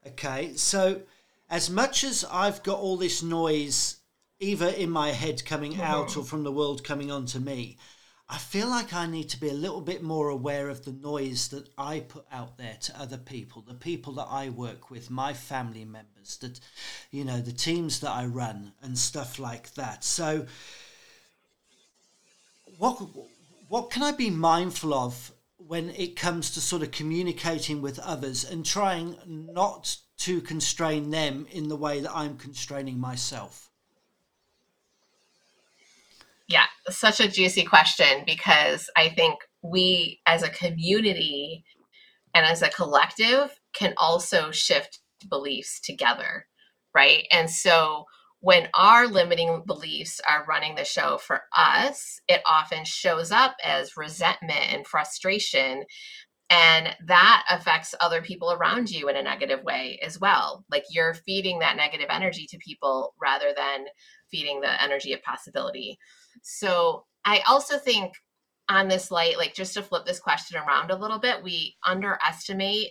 Okay, 0.06 0.54
so 0.54 1.00
as 1.48 1.70
much 1.70 2.04
as 2.04 2.24
I've 2.30 2.62
got 2.62 2.78
all 2.78 2.96
this 2.96 3.22
noise 3.22 3.96
either 4.38 4.68
in 4.68 4.90
my 4.90 5.10
head 5.12 5.44
coming 5.44 5.72
mm-hmm. 5.72 5.82
out 5.82 6.16
or 6.16 6.24
from 6.24 6.44
the 6.44 6.52
world 6.52 6.84
coming 6.84 7.10
on 7.10 7.26
to 7.26 7.40
me, 7.40 7.78
I 8.28 8.38
feel 8.38 8.68
like 8.68 8.92
I 8.94 9.06
need 9.06 9.28
to 9.30 9.40
be 9.40 9.48
a 9.48 9.54
little 9.54 9.82
bit 9.82 10.02
more 10.02 10.30
aware 10.30 10.68
of 10.68 10.84
the 10.84 10.92
noise 10.92 11.48
that 11.48 11.68
I 11.76 12.00
put 12.00 12.24
out 12.32 12.56
there 12.56 12.76
to 12.80 13.00
other 13.00 13.18
people, 13.18 13.62
the 13.62 13.74
people 13.74 14.14
that 14.14 14.28
I 14.30 14.48
work 14.48 14.90
with, 14.90 15.10
my 15.10 15.34
family 15.34 15.84
members, 15.84 16.38
that 16.38 16.58
you 17.10 17.24
know, 17.24 17.40
the 17.40 17.52
teams 17.52 18.00
that 18.00 18.10
I 18.10 18.24
run 18.26 18.72
and 18.82 18.98
stuff 18.98 19.38
like 19.38 19.74
that. 19.74 20.04
So 20.04 20.46
what 22.78 22.94
what 23.68 23.90
can 23.90 24.02
I 24.02 24.12
be 24.12 24.30
mindful 24.30 24.94
of 24.94 25.32
when 25.66 25.90
it 25.90 26.16
comes 26.16 26.50
to 26.50 26.60
sort 26.60 26.82
of 26.82 26.90
communicating 26.90 27.80
with 27.80 27.98
others 28.00 28.44
and 28.44 28.64
trying 28.66 29.16
not 29.26 29.96
to 30.18 30.40
constrain 30.40 31.10
them 31.10 31.46
in 31.50 31.68
the 31.68 31.76
way 31.76 32.00
that 32.00 32.14
I'm 32.14 32.36
constraining 32.36 32.98
myself? 32.98 33.70
Yeah, 36.46 36.66
such 36.90 37.20
a 37.20 37.28
juicy 37.28 37.64
question 37.64 38.24
because 38.26 38.90
I 38.96 39.08
think 39.08 39.38
we 39.62 40.20
as 40.26 40.42
a 40.42 40.50
community 40.50 41.64
and 42.34 42.44
as 42.44 42.60
a 42.60 42.68
collective 42.68 43.58
can 43.72 43.94
also 43.96 44.50
shift 44.50 44.98
beliefs 45.30 45.80
together, 45.80 46.46
right? 46.94 47.26
And 47.30 47.48
so 47.48 48.04
when 48.44 48.68
our 48.74 49.06
limiting 49.06 49.62
beliefs 49.66 50.20
are 50.28 50.44
running 50.46 50.74
the 50.74 50.84
show 50.84 51.16
for 51.16 51.40
us, 51.56 52.20
it 52.28 52.42
often 52.44 52.84
shows 52.84 53.32
up 53.32 53.56
as 53.64 53.96
resentment 53.96 54.70
and 54.70 54.86
frustration. 54.86 55.82
And 56.50 56.94
that 57.06 57.44
affects 57.48 57.94
other 58.02 58.20
people 58.20 58.52
around 58.52 58.90
you 58.90 59.08
in 59.08 59.16
a 59.16 59.22
negative 59.22 59.64
way 59.64 59.98
as 60.04 60.20
well. 60.20 60.62
Like 60.70 60.84
you're 60.90 61.14
feeding 61.14 61.60
that 61.60 61.78
negative 61.78 62.08
energy 62.10 62.46
to 62.50 62.58
people 62.58 63.14
rather 63.18 63.54
than 63.56 63.86
feeding 64.30 64.60
the 64.60 64.82
energy 64.82 65.14
of 65.14 65.22
possibility. 65.22 65.96
So 66.42 67.06
I 67.24 67.40
also 67.48 67.78
think 67.78 68.12
on 68.68 68.88
this 68.88 69.10
light, 69.10 69.38
like 69.38 69.54
just 69.54 69.72
to 69.72 69.82
flip 69.82 70.04
this 70.04 70.20
question 70.20 70.58
around 70.58 70.90
a 70.90 70.98
little 70.98 71.18
bit, 71.18 71.42
we 71.42 71.76
underestimate 71.86 72.90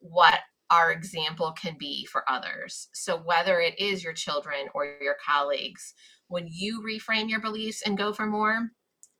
what 0.00 0.40
our 0.70 0.92
example 0.92 1.52
can 1.52 1.76
be 1.78 2.06
for 2.06 2.24
others. 2.30 2.88
So, 2.92 3.18
whether 3.18 3.60
it 3.60 3.78
is 3.78 4.04
your 4.04 4.12
children 4.12 4.68
or 4.74 4.96
your 5.00 5.16
colleagues, 5.24 5.94
when 6.28 6.46
you 6.50 6.82
reframe 6.82 7.28
your 7.28 7.40
beliefs 7.40 7.82
and 7.84 7.98
go 7.98 8.12
for 8.12 8.26
more, 8.26 8.70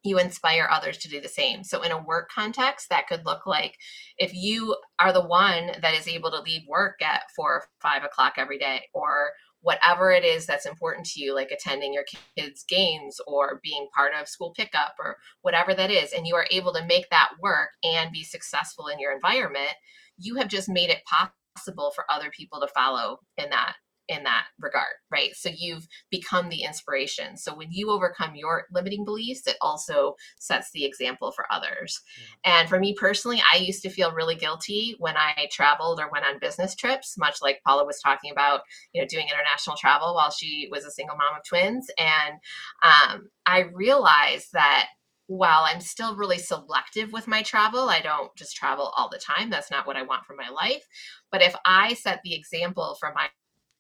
you 0.03 0.19
inspire 0.19 0.69
others 0.71 0.97
to 0.99 1.09
do 1.09 1.21
the 1.21 1.29
same. 1.29 1.65
So, 1.65 1.83
in 1.83 1.93
a 1.93 2.03
work 2.03 2.31
context, 2.35 2.89
that 2.91 3.09
could 3.09 3.27
look 3.27 3.47
like 3.47 3.77
if 4.17 4.33
you 4.33 4.77
are 4.99 5.13
the 5.13 5.27
one 5.27 5.73
that 5.83 5.95
is 5.95 6.09
able 6.09 6.31
to 6.31 6.41
leave 6.41 6.63
work 6.69 7.03
at 7.03 7.25
four 7.35 7.55
or 7.55 7.65
five 7.81 8.05
o'clock 8.05 8.35
every 8.37 8.59
day, 8.59 8.83
or 8.95 9.31
whatever 9.63 10.11
it 10.11 10.25
is 10.25 10.47
that's 10.47 10.67
important 10.67 11.07
to 11.07 11.21
you, 11.21 11.35
like 11.35 11.51
attending 11.51 11.93
your 11.93 12.05
kids' 12.37 12.65
games 12.67 13.21
or 13.27 13.61
being 13.63 13.89
part 13.95 14.13
of 14.19 14.29
school 14.29 14.55
pickup 14.57 14.95
or 14.99 15.17
whatever 15.43 15.75
that 15.75 15.91
is, 15.91 16.13
and 16.13 16.27
you 16.27 16.35
are 16.35 16.47
able 16.51 16.73
to 16.73 16.87
make 16.87 17.09
that 17.11 17.31
work 17.43 17.71
and 17.85 18.11
be 18.13 18.25
successful 18.25 18.87
in 18.87 18.99
your 18.99 19.13
environment, 19.13 19.73
you 20.17 20.37
have 20.37 20.49
just 20.49 20.69
made 20.69 20.91
it 20.91 21.05
possible 21.05 21.35
possible 21.55 21.93
for 21.95 22.05
other 22.11 22.31
people 22.31 22.61
to 22.61 22.69
follow 22.69 23.19
in 23.37 23.51
that 23.51 23.75
in 24.11 24.25
that 24.25 24.47
regard, 24.59 24.93
right? 25.11 25.37
So 25.37 25.51
you've 25.57 25.87
become 26.11 26.49
the 26.49 26.65
inspiration. 26.65 27.37
So 27.37 27.55
when 27.55 27.69
you 27.71 27.91
overcome 27.91 28.35
your 28.35 28.65
limiting 28.73 29.05
beliefs, 29.05 29.47
it 29.47 29.57
also 29.61 30.17
sets 30.41 30.73
the 30.73 30.85
example 30.85 31.31
for 31.31 31.47
others. 31.51 32.01
Yeah. 32.45 32.61
And 32.61 32.69
for 32.69 32.81
me 32.81 32.93
personally, 32.99 33.41
I 33.53 33.59
used 33.59 33.83
to 33.83 33.89
feel 33.89 34.13
really 34.13 34.35
guilty 34.35 34.97
when 34.99 35.17
I 35.17 35.49
traveled 35.53 36.01
or 36.01 36.11
went 36.11 36.27
on 36.27 36.41
business 36.41 36.75
trips, 36.75 37.17
much 37.17 37.37
like 37.41 37.61
Paula 37.65 37.87
was 37.87 38.01
talking 38.01 38.33
about, 38.33 38.63
you 38.93 39.01
know, 39.01 39.07
doing 39.09 39.29
international 39.29 39.77
travel 39.77 40.15
while 40.17 40.33
she 40.33 40.69
was 40.73 40.85
a 40.85 40.91
single 40.91 41.17
mom 41.17 41.37
of 41.39 41.45
twins. 41.49 41.89
And 41.97 42.35
um, 42.83 43.29
I 43.47 43.67
realized 43.73 44.49
that 44.55 44.89
while 45.31 45.62
I'm 45.62 45.81
still 45.81 46.16
really 46.16 46.38
selective 46.38 47.12
with 47.12 47.29
my 47.29 47.43
travel, 47.43 47.88
I 47.88 48.01
don't 48.01 48.35
just 48.35 48.57
travel 48.57 48.93
all 48.97 49.09
the 49.09 49.16
time. 49.19 49.49
That's 49.49 49.71
not 49.71 49.87
what 49.87 49.97
I 49.97 50.03
want 50.03 50.27
for 50.27 50.35
my 50.35 50.49
life. 50.49 50.85
But 51.31 51.40
if 51.40 51.55
I 51.64 51.95
set 51.95 52.21
the 52.25 52.35
example 52.35 52.97
for 52.99 53.12
my 53.14 53.29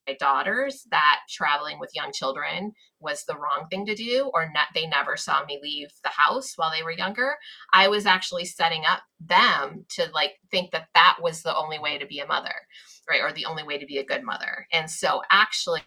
my 0.06 0.14
daughters 0.18 0.86
that 0.90 1.20
traveling 1.28 1.78
with 1.78 1.94
young 1.94 2.10
children 2.10 2.72
was 3.00 3.24
the 3.24 3.36
wrong 3.36 3.66
thing 3.70 3.84
to 3.84 3.94
do 3.94 4.30
or 4.32 4.50
they 4.74 4.86
never 4.86 5.14
saw 5.14 5.44
me 5.44 5.60
leave 5.62 5.88
the 6.02 6.08
house 6.08 6.54
while 6.56 6.72
they 6.72 6.82
were 6.82 6.90
younger 6.90 7.34
i 7.74 7.86
was 7.86 8.06
actually 8.06 8.46
setting 8.46 8.82
up 8.90 9.02
them 9.20 9.84
to 9.90 10.08
like 10.14 10.32
think 10.50 10.70
that 10.70 10.88
that 10.94 11.18
was 11.20 11.42
the 11.42 11.54
only 11.54 11.78
way 11.78 11.98
to 11.98 12.06
be 12.06 12.18
a 12.18 12.26
mother 12.26 12.54
right 13.10 13.20
or 13.20 13.30
the 13.32 13.44
only 13.44 13.62
way 13.62 13.76
to 13.78 13.86
be 13.86 13.98
a 13.98 14.04
good 14.04 14.24
mother 14.24 14.66
and 14.72 14.90
so 14.90 15.20
actually 15.30 15.82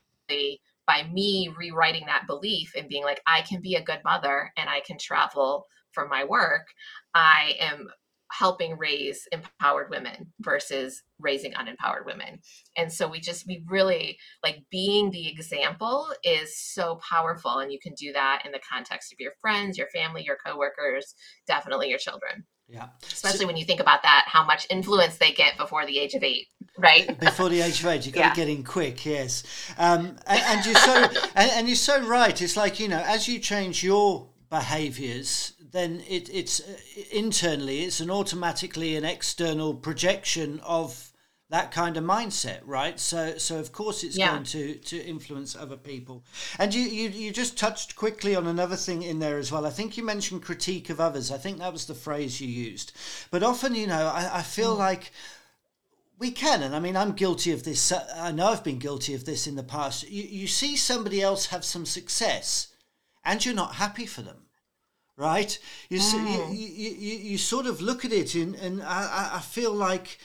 by 0.87 1.03
me 1.11 1.53
rewriting 1.57 2.05
that 2.07 2.27
belief 2.27 2.71
and 2.75 2.89
being 2.89 3.03
like, 3.03 3.21
I 3.27 3.41
can 3.41 3.61
be 3.61 3.75
a 3.75 3.83
good 3.83 3.99
mother 4.03 4.51
and 4.57 4.69
I 4.69 4.81
can 4.81 4.97
travel 4.97 5.65
for 5.91 6.07
my 6.07 6.23
work, 6.23 6.67
I 7.13 7.55
am 7.59 7.87
helping 8.31 8.77
raise 8.79 9.27
empowered 9.31 9.91
women 9.91 10.33
versus 10.39 11.03
raising 11.19 11.53
unempowered 11.53 12.05
women. 12.05 12.39
And 12.75 12.91
so 12.91 13.07
we 13.07 13.19
just, 13.19 13.45
we 13.47 13.63
really 13.67 14.17
like 14.43 14.63
being 14.71 15.11
the 15.11 15.29
example 15.29 16.07
is 16.23 16.57
so 16.57 16.99
powerful. 17.07 17.59
And 17.59 17.71
you 17.71 17.77
can 17.79 17.93
do 17.93 18.11
that 18.13 18.41
in 18.43 18.51
the 18.51 18.61
context 18.67 19.13
of 19.13 19.19
your 19.19 19.33
friends, 19.39 19.77
your 19.77 19.87
family, 19.89 20.23
your 20.23 20.37
coworkers, 20.43 21.13
definitely 21.45 21.89
your 21.89 21.99
children. 21.99 22.43
Yeah. 22.67 22.87
Especially 23.03 23.41
so, 23.41 23.47
when 23.47 23.57
you 23.57 23.65
think 23.65 23.79
about 23.79 24.01
that, 24.03 24.25
how 24.27 24.43
much 24.43 24.65
influence 24.69 25.17
they 25.17 25.31
get 25.31 25.57
before 25.57 25.85
the 25.85 25.99
age 25.99 26.13
of 26.13 26.23
eight, 26.23 26.47
right? 26.77 27.19
Before 27.19 27.49
the 27.49 27.61
age 27.61 27.81
of 27.81 27.87
eight, 27.87 28.05
you've 28.05 28.15
got 28.15 28.21
yeah. 28.21 28.29
to 28.29 28.35
get 28.35 28.49
in 28.49 28.63
quick, 28.63 29.05
yes. 29.05 29.43
Um, 29.77 30.17
and, 30.25 30.41
and, 30.41 30.65
you're 30.65 30.75
so 30.75 31.03
and, 31.35 31.51
and, 31.51 31.67
you're 31.67 31.75
so 31.75 32.05
right. 32.07 32.41
It's 32.41 32.57
like 32.57 32.79
you 32.79 32.87
know, 32.87 33.03
as 33.05 33.27
you 33.27 33.39
change 33.39 33.83
your 33.83 34.29
behaviours, 34.49 35.53
then 35.71 36.03
it, 36.07 36.29
it's 36.33 36.61
uh, 36.61 36.77
internally 37.11 37.81
it's 37.81 37.99
an 37.99 38.09
automatically 38.09 38.95
an 38.95 39.05
external 39.05 39.73
projection 39.73 40.59
of 40.61 41.12
that 41.49 41.71
kind 41.71 41.97
of 41.97 42.03
mindset, 42.03 42.61
right? 42.65 42.99
So, 42.99 43.37
so 43.37 43.59
of 43.59 43.71
course 43.71 44.03
it's 44.03 44.17
yeah. 44.17 44.31
going 44.31 44.43
to 44.45 44.75
to 44.75 44.97
influence 45.05 45.55
other 45.55 45.77
people. 45.77 46.23
And 46.57 46.73
you, 46.73 46.81
you 46.81 47.09
you 47.09 47.31
just 47.31 47.57
touched 47.57 47.95
quickly 47.95 48.35
on 48.35 48.47
another 48.47 48.75
thing 48.75 49.03
in 49.03 49.19
there 49.19 49.37
as 49.37 49.51
well. 49.51 49.65
I 49.65 49.69
think 49.69 49.97
you 49.97 50.03
mentioned 50.03 50.41
critique 50.41 50.89
of 50.89 50.99
others. 50.99 51.31
I 51.31 51.37
think 51.37 51.59
that 51.59 51.73
was 51.73 51.85
the 51.85 51.93
phrase 51.93 52.41
you 52.41 52.47
used. 52.47 52.93
But 53.29 53.43
often, 53.43 53.75
you 53.75 53.87
know, 53.87 54.07
I, 54.07 54.39
I 54.39 54.41
feel 54.41 54.75
mm. 54.75 54.79
like 54.79 55.11
we 56.17 56.31
can, 56.31 56.63
and 56.63 56.75
I 56.75 56.79
mean, 56.79 56.95
I'm 56.95 57.11
guilty 57.11 57.51
of 57.51 57.63
this. 57.63 57.91
I 57.91 58.31
know 58.31 58.47
I've 58.47 58.63
been 58.63 58.79
guilty 58.79 59.13
of 59.13 59.25
this 59.25 59.45
in 59.45 59.55
the 59.55 59.63
past. 59.63 60.09
You 60.09 60.23
you 60.23 60.47
see 60.47 60.75
somebody 60.75 61.21
else 61.21 61.47
have 61.47 61.65
some 61.65 61.85
success, 61.85 62.69
and 63.23 63.45
you're 63.45 63.53
not 63.53 63.75
happy 63.75 64.05
for 64.05 64.21
them 64.21 64.37
right? 65.15 65.59
You, 65.89 65.99
mm. 65.99 66.49
you, 66.49 66.55
you, 66.55 66.89
you, 66.89 67.17
you, 67.19 67.37
sort 67.37 67.67
of 67.67 67.81
look 67.81 68.03
at 68.03 68.11
it 68.11 68.33
and, 68.33 68.55
and 68.55 68.81
I, 68.81 69.33
I 69.35 69.39
feel 69.41 69.71
like 69.71 70.17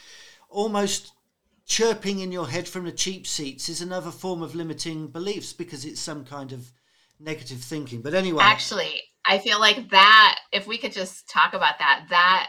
almost 0.49 1.13
chirping 1.67 2.21
in 2.21 2.33
your 2.33 2.49
head 2.49 2.67
from 2.67 2.85
the 2.85 2.93
cheap 2.93 3.27
seats 3.27 3.69
is 3.69 3.81
another 3.81 4.11
form 4.11 4.43
of 4.43 4.55
limiting 4.55 5.09
beliefs 5.09 5.53
because 5.53 5.85
it's 5.85 6.01
some 6.01 6.25
kind 6.25 6.53
of 6.53 6.73
negative 7.21 7.61
thinking. 7.61 8.01
But 8.01 8.15
anyway, 8.15 8.43
actually, 8.43 9.03
I 9.27 9.39
feel 9.39 9.61
like 9.61 9.91
that. 9.91 10.39
If 10.53 10.67
we 10.67 10.79
could 10.79 10.93
just 10.93 11.29
talk 11.29 11.55
about 11.55 11.79
that, 11.79 12.07
that 12.11 12.49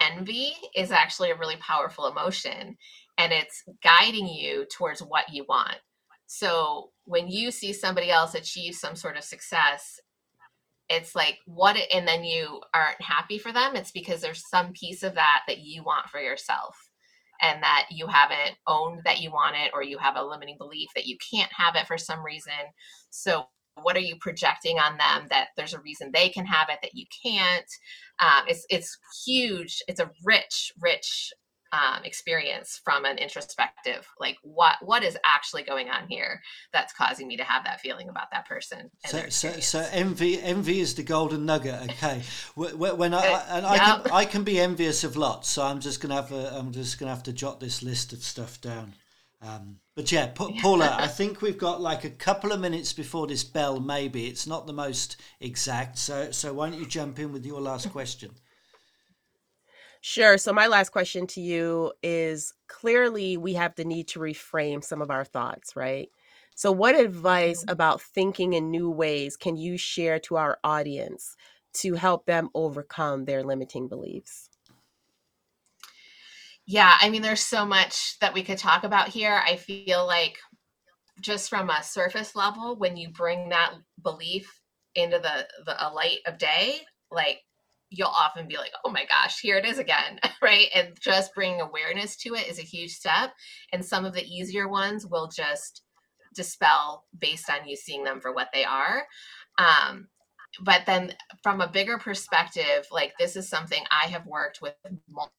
envy 0.00 0.52
is 0.74 0.90
actually 0.90 1.30
a 1.30 1.36
really 1.36 1.56
powerful 1.56 2.06
emotion, 2.08 2.76
and 3.18 3.32
it's 3.32 3.62
guiding 3.82 4.26
you 4.26 4.66
towards 4.70 5.00
what 5.00 5.32
you 5.32 5.44
want. 5.48 5.76
So 6.26 6.90
when 7.04 7.28
you 7.28 7.52
see 7.52 7.72
somebody 7.72 8.10
else 8.10 8.34
achieve 8.34 8.74
some 8.74 8.96
sort 8.96 9.16
of 9.16 9.24
success 9.24 10.00
it's 10.88 11.14
like 11.14 11.38
what 11.46 11.76
and 11.92 12.06
then 12.06 12.22
you 12.22 12.60
aren't 12.72 13.00
happy 13.00 13.38
for 13.38 13.52
them 13.52 13.74
it's 13.74 13.90
because 13.90 14.20
there's 14.20 14.48
some 14.48 14.72
piece 14.72 15.02
of 15.02 15.14
that 15.14 15.40
that 15.48 15.58
you 15.58 15.82
want 15.82 16.08
for 16.08 16.20
yourself 16.20 16.76
and 17.42 17.62
that 17.62 17.86
you 17.90 18.06
haven't 18.06 18.56
owned 18.66 19.02
that 19.04 19.20
you 19.20 19.30
want 19.30 19.56
it 19.56 19.70
or 19.74 19.82
you 19.82 19.98
have 19.98 20.16
a 20.16 20.22
limiting 20.22 20.56
belief 20.58 20.88
that 20.94 21.06
you 21.06 21.16
can't 21.30 21.52
have 21.52 21.76
it 21.76 21.86
for 21.86 21.98
some 21.98 22.24
reason. 22.24 22.52
So 23.10 23.46
what 23.82 23.96
are 23.96 24.00
you 24.00 24.16
projecting 24.20 24.78
on 24.78 24.96
them 24.96 25.26
that 25.30 25.48
there's 25.56 25.74
a 25.74 25.80
reason 25.80 26.10
they 26.12 26.28
can 26.28 26.46
have 26.46 26.68
it 26.70 26.78
that 26.82 26.94
you 26.94 27.04
can't? 27.22 27.70
Um, 28.20 28.44
it's 28.48 28.66
it's 28.70 28.98
huge. 29.24 29.82
It's 29.88 30.00
a 30.00 30.10
rich 30.24 30.72
rich 30.80 31.32
um, 31.76 32.04
experience 32.04 32.80
from 32.84 33.04
an 33.04 33.18
introspective 33.18 34.06
like 34.18 34.36
what 34.42 34.76
what 34.80 35.02
is 35.02 35.18
actually 35.24 35.62
going 35.62 35.88
on 35.90 36.06
here 36.08 36.40
that's 36.72 36.92
causing 36.92 37.28
me 37.28 37.36
to 37.36 37.44
have 37.44 37.64
that 37.64 37.80
feeling 37.80 38.08
about 38.08 38.30
that 38.32 38.46
person 38.46 38.90
so, 39.04 39.28
so, 39.28 39.50
so 39.60 39.86
envy 39.92 40.40
envy 40.40 40.80
is 40.80 40.94
the 40.94 41.02
golden 41.02 41.44
nugget 41.44 41.82
okay. 41.82 42.22
When 42.54 43.12
i 43.14 43.26
uh, 43.26 43.42
and 43.50 43.66
I, 43.66 43.78
can, 43.78 44.00
I 44.12 44.24
can 44.24 44.44
be 44.44 44.58
envious 44.58 45.04
of 45.04 45.16
lots 45.16 45.48
so 45.48 45.62
i'm 45.62 45.80
just 45.80 46.00
gonna 46.00 46.14
have 46.14 46.32
a, 46.32 46.56
i'm 46.56 46.72
just 46.72 46.98
gonna 46.98 47.10
have 47.12 47.24
to 47.24 47.32
jot 47.32 47.60
this 47.60 47.82
list 47.82 48.12
of 48.12 48.22
stuff 48.22 48.60
down. 48.60 48.94
Um, 49.42 49.76
but 49.94 50.10
yeah, 50.10 50.28
pa- 50.28 50.50
Paula, 50.60 50.96
I 50.98 51.06
think 51.18 51.42
we've 51.42 51.58
got 51.58 51.80
like 51.80 52.04
a 52.04 52.10
couple 52.10 52.52
of 52.52 52.60
minutes 52.60 52.92
before 52.92 53.26
this 53.26 53.44
bell. 53.44 53.78
Maybe. 53.80 54.26
It's 54.26 54.46
not 54.46 54.66
the 54.66 54.72
most 54.72 55.16
exact, 55.40 55.98
so 55.98 56.30
so 56.30 56.52
why 56.54 56.70
don't 56.70 56.80
you 56.80 56.86
jump 56.86 57.18
in 57.18 57.32
with 57.32 57.44
your 57.44 57.60
last 57.60 57.90
question? 57.90 58.30
Sure. 60.08 60.38
So, 60.38 60.52
my 60.52 60.68
last 60.68 60.90
question 60.90 61.26
to 61.26 61.40
you 61.40 61.92
is 62.00 62.54
clearly 62.68 63.36
we 63.36 63.54
have 63.54 63.74
the 63.74 63.84
need 63.84 64.06
to 64.10 64.20
reframe 64.20 64.84
some 64.84 65.02
of 65.02 65.10
our 65.10 65.24
thoughts, 65.24 65.74
right? 65.74 66.08
So, 66.54 66.70
what 66.70 66.94
advice 66.94 67.62
mm-hmm. 67.62 67.72
about 67.72 68.00
thinking 68.00 68.52
in 68.52 68.70
new 68.70 68.88
ways 68.88 69.36
can 69.36 69.56
you 69.56 69.76
share 69.76 70.20
to 70.20 70.36
our 70.36 70.58
audience 70.62 71.34
to 71.78 71.94
help 71.94 72.24
them 72.24 72.50
overcome 72.54 73.24
their 73.24 73.42
limiting 73.42 73.88
beliefs? 73.88 74.48
Yeah, 76.66 76.94
I 77.00 77.10
mean, 77.10 77.22
there's 77.22 77.44
so 77.44 77.66
much 77.66 78.16
that 78.20 78.32
we 78.32 78.44
could 78.44 78.58
talk 78.58 78.84
about 78.84 79.08
here. 79.08 79.42
I 79.44 79.56
feel 79.56 80.06
like 80.06 80.38
just 81.20 81.50
from 81.50 81.68
a 81.68 81.82
surface 81.82 82.36
level, 82.36 82.76
when 82.76 82.96
you 82.96 83.08
bring 83.08 83.48
that 83.48 83.74
belief 84.00 84.60
into 84.94 85.18
the, 85.18 85.48
the 85.64 85.84
a 85.84 85.90
light 85.92 86.18
of 86.26 86.38
day, 86.38 86.82
like 87.10 87.40
you'll 87.90 88.08
often 88.08 88.48
be 88.48 88.56
like, 88.56 88.72
oh 88.84 88.90
my 88.90 89.04
gosh, 89.06 89.40
here 89.40 89.56
it 89.56 89.64
is 89.64 89.78
again, 89.78 90.18
right? 90.42 90.66
And 90.74 90.96
just 91.00 91.34
bringing 91.34 91.60
awareness 91.60 92.16
to 92.18 92.34
it 92.34 92.48
is 92.48 92.58
a 92.58 92.62
huge 92.62 92.92
step. 92.92 93.32
And 93.72 93.84
some 93.84 94.04
of 94.04 94.14
the 94.14 94.24
easier 94.24 94.68
ones 94.68 95.06
will 95.06 95.28
just 95.28 95.82
dispel 96.34 97.04
based 97.18 97.48
on 97.50 97.66
you 97.66 97.76
seeing 97.76 98.04
them 98.04 98.20
for 98.20 98.32
what 98.32 98.48
they 98.52 98.64
are. 98.64 99.04
Um, 99.58 100.08
but 100.64 100.82
then 100.86 101.12
from 101.42 101.60
a 101.60 101.68
bigger 101.68 101.98
perspective 101.98 102.86
like 102.92 103.12
this 103.18 103.36
is 103.36 103.48
something 103.48 103.84
i 103.90 104.06
have 104.06 104.26
worked 104.26 104.60
with 104.62 104.74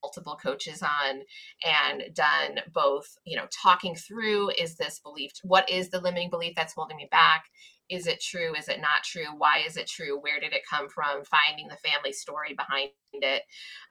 multiple 0.02 0.38
coaches 0.42 0.82
on 0.82 1.20
and 1.64 2.04
done 2.14 2.60
both 2.72 3.06
you 3.24 3.36
know 3.36 3.46
talking 3.62 3.94
through 3.94 4.50
is 4.58 4.76
this 4.76 5.00
belief 5.00 5.32
what 5.42 5.68
is 5.70 5.90
the 5.90 6.00
limiting 6.00 6.30
belief 6.30 6.54
that's 6.56 6.74
holding 6.74 6.96
me 6.96 7.08
back? 7.10 7.44
Is 7.90 8.06
it 8.06 8.20
true? 8.20 8.54
Is 8.54 8.68
it 8.68 8.80
not 8.80 9.02
true? 9.04 9.26
Why 9.38 9.60
is 9.66 9.76
it 9.78 9.88
true? 9.88 10.20
Where 10.20 10.40
did 10.40 10.52
it 10.52 10.62
come 10.70 10.88
from? 10.88 11.24
Finding 11.24 11.68
the 11.68 11.76
family 11.76 12.12
story 12.12 12.54
behind 12.54 12.90
it 13.14 13.42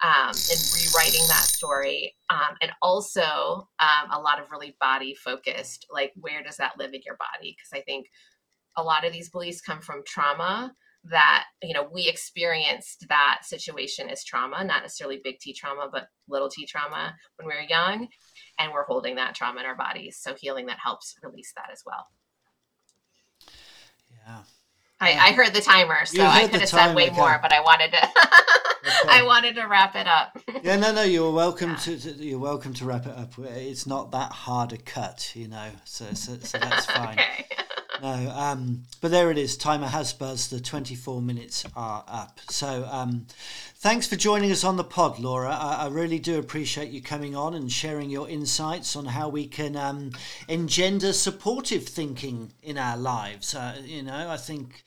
um, 0.04 0.30
and 0.30 0.62
rewriting 0.76 1.28
that 1.28 1.48
story 1.48 2.16
um, 2.30 2.56
and 2.62 2.72
also 2.82 3.68
um, 3.80 4.12
a 4.12 4.20
lot 4.22 4.40
of 4.40 4.52
really 4.52 4.76
body 4.80 5.16
focused 5.16 5.88
like 5.92 6.13
where 6.16 6.44
does 6.44 6.58
that 6.58 6.78
live 6.78 6.94
in 6.94 7.02
your 7.06 7.18
body? 7.18 7.58
Because 7.58 7.80
i 7.80 7.82
think 7.84 8.08
a 8.78 8.84
lot 8.84 9.06
of 9.06 9.13
these 9.13 9.30
beliefs 9.30 9.62
come 9.62 9.82
from 9.82 10.04
trauma 10.06 10.74
that 11.10 11.46
you 11.62 11.74
know 11.74 11.88
we 11.91 12.08
experienced 12.08 13.06
that 13.10 13.39
situation 13.43 14.10
as 14.10 14.24
trauma 14.24 14.63
not 14.63 14.82
necessarily 14.82 15.20
big 15.24 15.39
t 15.39 15.54
trauma 15.54 15.88
but 15.91 16.08
little 16.28 16.50
t 16.50 16.65
trauma 16.65 17.15
when 17.38 17.48
we 17.48 17.54
were 17.54 17.67
young 17.70 18.08
and 18.60 18.72
we're 18.74 18.86
holding 18.86 19.15
that 19.15 19.36
trauma 19.36 19.60
in 19.60 19.65
our 19.65 19.76
bodies 19.76 20.17
so 20.20 20.34
healing 20.36 20.65
that 20.65 20.80
helps 20.84 21.15
release 21.24 21.54
that 21.56 21.70
as 21.72 21.84
well 21.86 22.08
yeah 24.26 24.41
I, 25.00 25.12
I 25.12 25.32
heard 25.34 25.54
the 25.54 25.62
timer, 25.62 26.06
so 26.06 26.24
I 26.24 26.48
could 26.48 26.60
have 26.60 26.70
said 26.70 26.96
way 26.96 27.08
okay. 27.08 27.15
more, 27.15 27.38
but 27.39 27.54
I 27.54 27.62
wanted 27.62 27.91
to. 27.91 28.04
okay. 28.04 28.10
I 29.10 29.24
wanted 29.24 29.54
to 29.56 29.65
wrap 29.65 29.96
it 29.96 30.08
up. 30.08 30.39
yeah, 30.63 30.76
no, 30.76 30.91
no. 30.91 31.04
You're 31.04 31.32
welcome 31.32 31.72
yeah. 31.72 31.76
to, 31.76 32.00
to, 32.00 32.12
You're 32.13 32.39
welcome 32.39 32.74
to 32.76 32.86
wrap 32.86 33.06
it 33.06 33.15
up. 33.15 33.34
It's 33.38 33.86
not 33.86 34.12
that 34.12 34.32
hard 34.32 34.74
a 34.74 34.78
cut, 34.78 35.32
you 35.36 35.50
know. 35.50 35.70
So, 35.84 36.06
so, 36.13 36.38
so 36.39 36.58
that's 36.58 36.86
fine. 36.91 37.20
okay. 37.20 37.46
No, 38.02 38.32
um, 38.32 38.84
but 39.02 39.12
there 39.12 39.32
it 39.32 39.38
is. 39.38 39.58
Timer 39.58 39.88
has 39.88 40.14
buzzed. 40.14 40.52
The 40.52 40.60
24 40.60 41.22
minutes 41.22 41.66
are 41.76 42.04
up. 42.08 42.40
So 42.50 42.88
um, 42.92 43.26
thanks 43.78 44.08
for 44.08 44.16
joining 44.16 44.52
us 44.52 44.64
on 44.64 44.78
the 44.78 44.84
pod, 44.84 45.20
Laura. 45.20 45.50
I, 45.50 45.86
I, 45.86 45.88
really 45.88 46.20
do 46.20 46.40
appreciate 46.40 46.90
you 46.90 47.02
coming 47.02 47.36
on 47.36 47.54
and 47.54 47.72
sharing 47.72 48.10
your 48.10 48.30
insights 48.30 48.96
on 48.96 49.06
how 49.06 49.30
we 49.30 49.48
can 49.48 49.76
um, 49.76 50.12
engender 50.48 51.14
supportive 51.14 51.86
thinking 51.88 52.54
in 52.62 52.78
our 52.78 52.98
lives. 52.98 53.56
Uh, 53.56 53.82
you 53.84 54.04
know, 54.04 54.30
I 54.30 54.38
think 54.38 54.84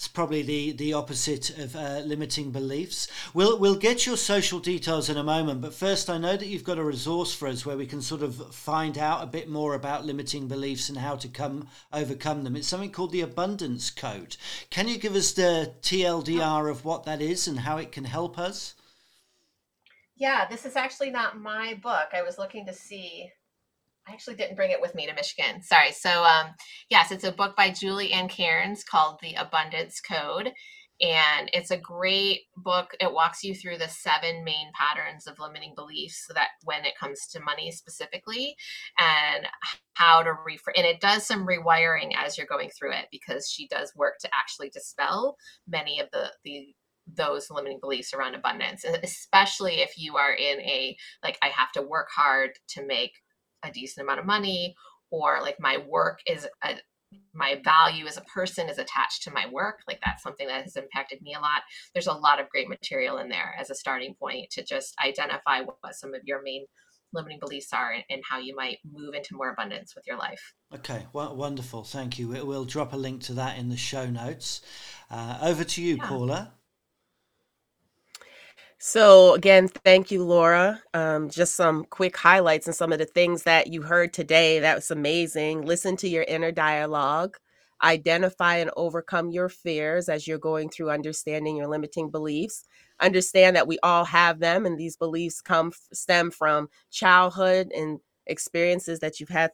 it's 0.00 0.08
probably 0.08 0.40
the, 0.40 0.72
the 0.72 0.94
opposite 0.94 1.50
of 1.58 1.76
uh, 1.76 2.00
limiting 2.06 2.50
beliefs. 2.50 3.06
We'll, 3.34 3.58
we'll 3.58 3.74
get 3.74 4.06
your 4.06 4.16
social 4.16 4.58
details 4.58 5.10
in 5.10 5.18
a 5.18 5.22
moment, 5.22 5.60
but 5.60 5.74
first, 5.74 6.08
I 6.08 6.16
know 6.16 6.38
that 6.38 6.46
you've 6.46 6.64
got 6.64 6.78
a 6.78 6.82
resource 6.82 7.34
for 7.34 7.46
us 7.46 7.66
where 7.66 7.76
we 7.76 7.84
can 7.84 8.00
sort 8.00 8.22
of 8.22 8.54
find 8.54 8.96
out 8.96 9.22
a 9.22 9.26
bit 9.26 9.50
more 9.50 9.74
about 9.74 10.06
limiting 10.06 10.48
beliefs 10.48 10.88
and 10.88 10.96
how 10.96 11.16
to 11.16 11.28
come 11.28 11.68
overcome 11.92 12.44
them. 12.44 12.56
It's 12.56 12.66
something 12.66 12.92
called 12.92 13.12
the 13.12 13.20
Abundance 13.20 13.90
Code. 13.90 14.38
Can 14.70 14.88
you 14.88 14.96
give 14.96 15.14
us 15.14 15.32
the 15.32 15.74
TLDR 15.82 16.70
of 16.70 16.86
what 16.86 17.04
that 17.04 17.20
is 17.20 17.46
and 17.46 17.60
how 17.60 17.76
it 17.76 17.92
can 17.92 18.04
help 18.04 18.38
us? 18.38 18.76
Yeah, 20.16 20.48
this 20.48 20.64
is 20.64 20.76
actually 20.76 21.10
not 21.10 21.38
my 21.38 21.74
book. 21.74 22.08
I 22.14 22.22
was 22.22 22.38
looking 22.38 22.64
to 22.64 22.72
see 22.72 23.30
I 24.10 24.12
actually 24.12 24.36
didn't 24.36 24.56
bring 24.56 24.72
it 24.72 24.80
with 24.80 24.94
me 24.94 25.06
to 25.06 25.14
Michigan. 25.14 25.62
Sorry. 25.62 25.92
So, 25.92 26.24
um, 26.24 26.54
yes, 26.88 27.12
it's 27.12 27.24
a 27.24 27.30
book 27.30 27.54
by 27.56 27.70
Julie 27.70 28.12
Ann 28.12 28.28
Cairns 28.28 28.82
called 28.82 29.18
The 29.22 29.34
Abundance 29.34 30.00
Code. 30.00 30.50
And 31.00 31.48
it's 31.54 31.70
a 31.70 31.78
great 31.78 32.40
book. 32.56 32.90
It 33.00 33.12
walks 33.12 33.42
you 33.42 33.54
through 33.54 33.78
the 33.78 33.88
seven 33.88 34.44
main 34.44 34.70
patterns 34.74 35.26
of 35.26 35.38
limiting 35.38 35.74
beliefs 35.76 36.24
so 36.26 36.34
that 36.34 36.48
when 36.64 36.84
it 36.84 36.98
comes 36.98 37.26
to 37.28 37.40
money 37.40 37.70
specifically 37.70 38.56
and 38.98 39.46
how 39.94 40.22
to 40.22 40.30
reframe. 40.30 40.76
And 40.76 40.86
it 40.86 41.00
does 41.00 41.24
some 41.24 41.46
rewiring 41.46 42.12
as 42.16 42.36
you're 42.36 42.46
going 42.46 42.70
through 42.76 42.92
it 42.92 43.06
because 43.12 43.48
she 43.48 43.68
does 43.68 43.92
work 43.96 44.14
to 44.20 44.28
actually 44.34 44.70
dispel 44.70 45.36
many 45.68 46.00
of 46.00 46.08
the, 46.12 46.32
the 46.44 46.74
those 47.12 47.50
limiting 47.50 47.80
beliefs 47.80 48.14
around 48.14 48.36
abundance 48.36 48.84
especially 49.02 49.80
if 49.80 49.94
you 49.96 50.16
are 50.16 50.32
in 50.32 50.60
a 50.60 50.96
like 51.24 51.36
i 51.42 51.48
have 51.48 51.72
to 51.72 51.82
work 51.82 52.06
hard 52.14 52.50
to 52.68 52.86
make 52.86 53.10
a 53.64 53.70
decent 53.70 54.04
amount 54.04 54.20
of 54.20 54.26
money 54.26 54.74
or 55.10 55.40
like 55.42 55.58
my 55.58 55.78
work 55.88 56.20
is 56.26 56.46
a, 56.62 56.76
my 57.34 57.60
value 57.64 58.06
as 58.06 58.16
a 58.16 58.22
person 58.22 58.68
is 58.68 58.78
attached 58.78 59.22
to 59.22 59.32
my 59.32 59.46
work 59.50 59.80
like 59.88 60.00
that's 60.04 60.22
something 60.22 60.46
that 60.46 60.62
has 60.62 60.76
impacted 60.76 61.20
me 61.22 61.34
a 61.34 61.40
lot. 61.40 61.62
There's 61.92 62.06
a 62.06 62.12
lot 62.12 62.40
of 62.40 62.48
great 62.48 62.68
material 62.68 63.18
in 63.18 63.28
there 63.28 63.54
as 63.58 63.70
a 63.70 63.74
starting 63.74 64.14
point 64.14 64.50
to 64.50 64.62
just 64.62 64.94
identify 65.04 65.60
what, 65.60 65.76
what 65.80 65.94
some 65.94 66.14
of 66.14 66.22
your 66.24 66.42
main 66.42 66.66
limiting 67.12 67.40
beliefs 67.40 67.72
are 67.72 67.90
and, 67.90 68.04
and, 68.08 68.22
how 68.28 68.38
you 68.38 68.54
might 68.54 68.78
move 68.88 69.14
into 69.14 69.34
more 69.34 69.50
abundance 69.50 69.96
with 69.96 70.06
your 70.06 70.16
life. 70.16 70.54
Okay 70.72 71.06
well, 71.12 71.34
wonderful 71.34 71.82
thank 71.82 72.18
you. 72.18 72.28
We'll 72.28 72.64
drop 72.64 72.92
a 72.92 72.96
link 72.96 73.22
to 73.22 73.34
that 73.34 73.58
in 73.58 73.68
the 73.68 73.76
show 73.76 74.06
notes. 74.06 74.60
Uh, 75.10 75.38
over 75.42 75.64
to 75.64 75.82
you 75.82 75.96
yeah. 75.96 76.06
paula 76.06 76.52
so, 78.82 79.34
again, 79.34 79.68
thank 79.68 80.10
you, 80.10 80.24
Laura. 80.24 80.80
Um, 80.94 81.28
just 81.28 81.54
some 81.54 81.84
quick 81.90 82.16
highlights 82.16 82.66
and 82.66 82.74
some 82.74 82.92
of 82.92 82.98
the 82.98 83.04
things 83.04 83.42
that 83.42 83.66
you 83.66 83.82
heard 83.82 84.14
today. 84.14 84.58
That 84.58 84.76
was 84.76 84.90
amazing. 84.90 85.66
Listen 85.66 85.96
to 85.98 86.08
your 86.08 86.22
inner 86.22 86.50
dialogue, 86.50 87.36
identify 87.82 88.56
and 88.56 88.70
overcome 88.78 89.30
your 89.30 89.50
fears 89.50 90.08
as 90.08 90.26
you're 90.26 90.38
going 90.38 90.70
through 90.70 90.90
understanding 90.90 91.56
your 91.56 91.66
limiting 91.68 92.10
beliefs. 92.10 92.64
Understand 93.00 93.54
that 93.56 93.68
we 93.68 93.78
all 93.82 94.06
have 94.06 94.38
them, 94.38 94.64
and 94.64 94.78
these 94.78 94.96
beliefs 94.96 95.42
come 95.42 95.72
stem 95.92 96.30
from 96.30 96.70
childhood 96.90 97.70
and 97.76 98.00
experiences 98.26 99.00
that 99.00 99.20
you've 99.20 99.28
had 99.28 99.52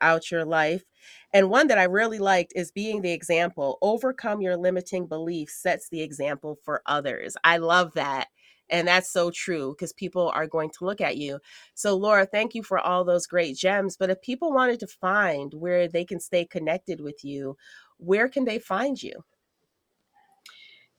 throughout 0.00 0.30
your 0.30 0.44
life. 0.44 0.84
And 1.32 1.50
one 1.50 1.66
that 1.68 1.78
I 1.78 1.84
really 1.84 2.18
liked 2.18 2.52
is 2.54 2.70
being 2.70 3.02
the 3.02 3.12
example. 3.12 3.78
Overcome 3.82 4.40
your 4.40 4.56
limiting 4.56 5.06
beliefs 5.06 5.60
sets 5.60 5.88
the 5.88 6.02
example 6.02 6.58
for 6.64 6.82
others. 6.86 7.36
I 7.44 7.58
love 7.58 7.92
that. 7.94 8.28
And 8.70 8.88
that's 8.88 9.12
so 9.12 9.30
true 9.30 9.74
because 9.74 9.92
people 9.92 10.30
are 10.34 10.46
going 10.46 10.70
to 10.70 10.84
look 10.84 11.00
at 11.00 11.18
you. 11.18 11.38
So, 11.74 11.94
Laura, 11.96 12.24
thank 12.24 12.54
you 12.54 12.62
for 12.62 12.78
all 12.78 13.04
those 13.04 13.26
great 13.26 13.56
gems. 13.56 13.96
But 13.96 14.10
if 14.10 14.22
people 14.22 14.52
wanted 14.52 14.80
to 14.80 14.86
find 14.86 15.52
where 15.52 15.86
they 15.86 16.04
can 16.04 16.18
stay 16.18 16.46
connected 16.46 17.00
with 17.00 17.24
you, 17.24 17.56
where 17.98 18.28
can 18.28 18.44
they 18.44 18.58
find 18.58 19.02
you? 19.02 19.22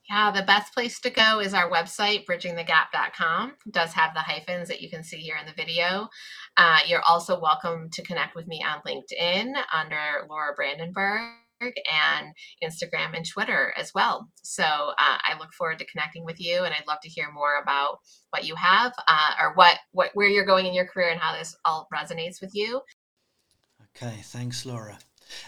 Yeah, 0.09 0.29
the 0.31 0.43
best 0.43 0.73
place 0.73 0.99
to 0.99 1.09
go 1.09 1.39
is 1.39 1.55
our 1.55 1.69
website, 1.69 2.25
bridgingthegap.com. 2.25 3.53
It 3.65 3.71
does 3.71 3.93
have 3.93 4.13
the 4.13 4.19
hyphens 4.19 4.67
that 4.67 4.81
you 4.81 4.89
can 4.89 5.03
see 5.03 5.17
here 5.17 5.35
in 5.39 5.47
the 5.47 5.53
video. 5.53 6.09
Uh, 6.57 6.79
you're 6.85 7.01
also 7.09 7.39
welcome 7.39 7.89
to 7.89 8.03
connect 8.03 8.35
with 8.35 8.45
me 8.47 8.63
on 8.63 8.81
LinkedIn 8.85 9.53
under 9.73 10.27
Laura 10.29 10.53
Brandenburg 10.55 11.31
and 11.59 12.33
Instagram 12.63 13.15
and 13.15 13.27
Twitter 13.27 13.73
as 13.77 13.93
well. 13.95 14.29
So 14.43 14.63
uh, 14.63 14.93
I 14.99 15.35
look 15.39 15.53
forward 15.53 15.79
to 15.79 15.85
connecting 15.85 16.23
with 16.23 16.39
you, 16.39 16.63
and 16.63 16.73
I'd 16.73 16.87
love 16.87 16.99
to 17.01 17.09
hear 17.09 17.31
more 17.31 17.59
about 17.61 17.99
what 18.29 18.45
you 18.45 18.55
have 18.55 18.93
uh, 19.07 19.31
or 19.41 19.53
what 19.55 19.79
what 19.91 20.11
where 20.13 20.27
you're 20.27 20.45
going 20.45 20.67
in 20.67 20.73
your 20.73 20.85
career 20.85 21.09
and 21.09 21.19
how 21.19 21.35
this 21.35 21.55
all 21.65 21.87
resonates 21.93 22.41
with 22.41 22.51
you. 22.53 22.81
Okay, 23.95 24.17
thanks, 24.21 24.65
Laura. 24.67 24.99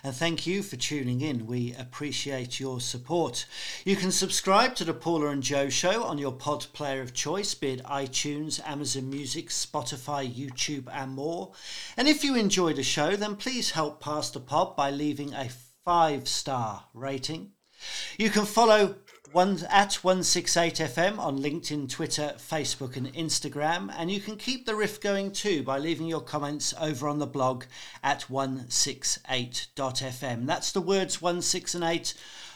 And 0.04 0.16
thank 0.16 0.48
you 0.48 0.64
for 0.64 0.76
tuning 0.76 1.22
in. 1.22 1.46
We 1.46 1.76
appreciate 1.78 2.60
your 2.60 2.80
support. 2.80 3.46
You 3.86 3.96
can 3.96 4.12
subscribe 4.12 4.76
to 4.76 4.84
the 4.84 4.94
Paula 4.94 5.30
and 5.30 5.44
Joe 5.44 5.70
Show 5.70 6.04
on 6.04 6.18
your 6.18 6.32
pod 6.32 6.68
player 6.74 7.02
of 7.02 7.14
choice, 7.14 7.54
be 7.54 7.74
it 7.74 7.84
iTunes, 7.84 8.60
Amazon 8.68 9.10
Music, 9.10 9.50
Spotify, 9.50 10.30
YouTube, 10.32 10.88
and 10.92 11.14
more. 11.14 11.52
And 11.96 12.08
if 12.08 12.24
you 12.24 12.36
enjoy 12.36 12.74
the 12.74 12.84
show, 12.84 13.16
then 13.16 13.36
please 13.36 13.72
help 13.72 14.02
pass 14.02 14.30
the 14.30 14.40
pod 14.40 14.76
by 14.76 14.92
leaving 14.92 15.34
a 15.34 15.50
five 15.86 16.28
star 16.28 16.86
rating. 16.94 17.52
You 18.18 18.30
can 18.30 18.46
follow 18.46 18.96
one 19.32 19.60
at 19.70 20.00
168FM 20.04 21.20
on 21.20 21.40
LinkedIn, 21.40 21.90
Twitter, 21.90 22.34
Facebook, 22.38 22.96
and 22.96 23.14
Instagram. 23.14 23.94
And 23.98 24.12
you 24.12 24.20
can 24.20 24.38
keep 24.38 24.66
the 24.66 24.76
riff 24.76 25.02
going 25.02 25.32
too 25.32 25.64
by 25.64 25.78
leaving 25.78 26.08
your 26.08 26.22
comments 26.22 26.74
over 26.80 27.08
on 27.08 27.20
the 27.20 27.26
blog 27.26 27.66
at 28.04 28.26
168.fm. 28.30 30.46
That's 30.46 30.72
the 30.72 30.82
words 30.82 31.22
1, 31.22 31.42
6, 31.42 31.76
and 31.76 31.84
8, 31.84 32.14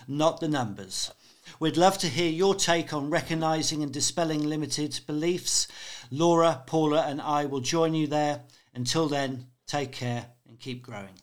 not 0.08 0.40
the 0.40 0.48
numbers. 0.48 1.12
We'd 1.60 1.78
love 1.78 1.98
to 2.00 2.08
hear 2.08 2.30
your 2.30 2.56
take 2.56 2.94
on 2.94 3.10
recognizing 3.10 3.84
and 3.84 3.92
dispelling 3.92 4.44
limited 4.44 5.00
beliefs. 5.06 5.68
Laura, 6.10 6.64
Paula, 6.66 7.06
and 7.08 7.22
I 7.22 7.46
will 7.46 7.62
join 7.62 7.94
you 7.94 8.08
there. 8.08 8.42
Until 8.74 9.08
then, 9.08 9.48
take 9.68 9.92
care 9.92 10.28
and 10.48 10.60
keep 10.60 10.84
growing. 10.84 11.22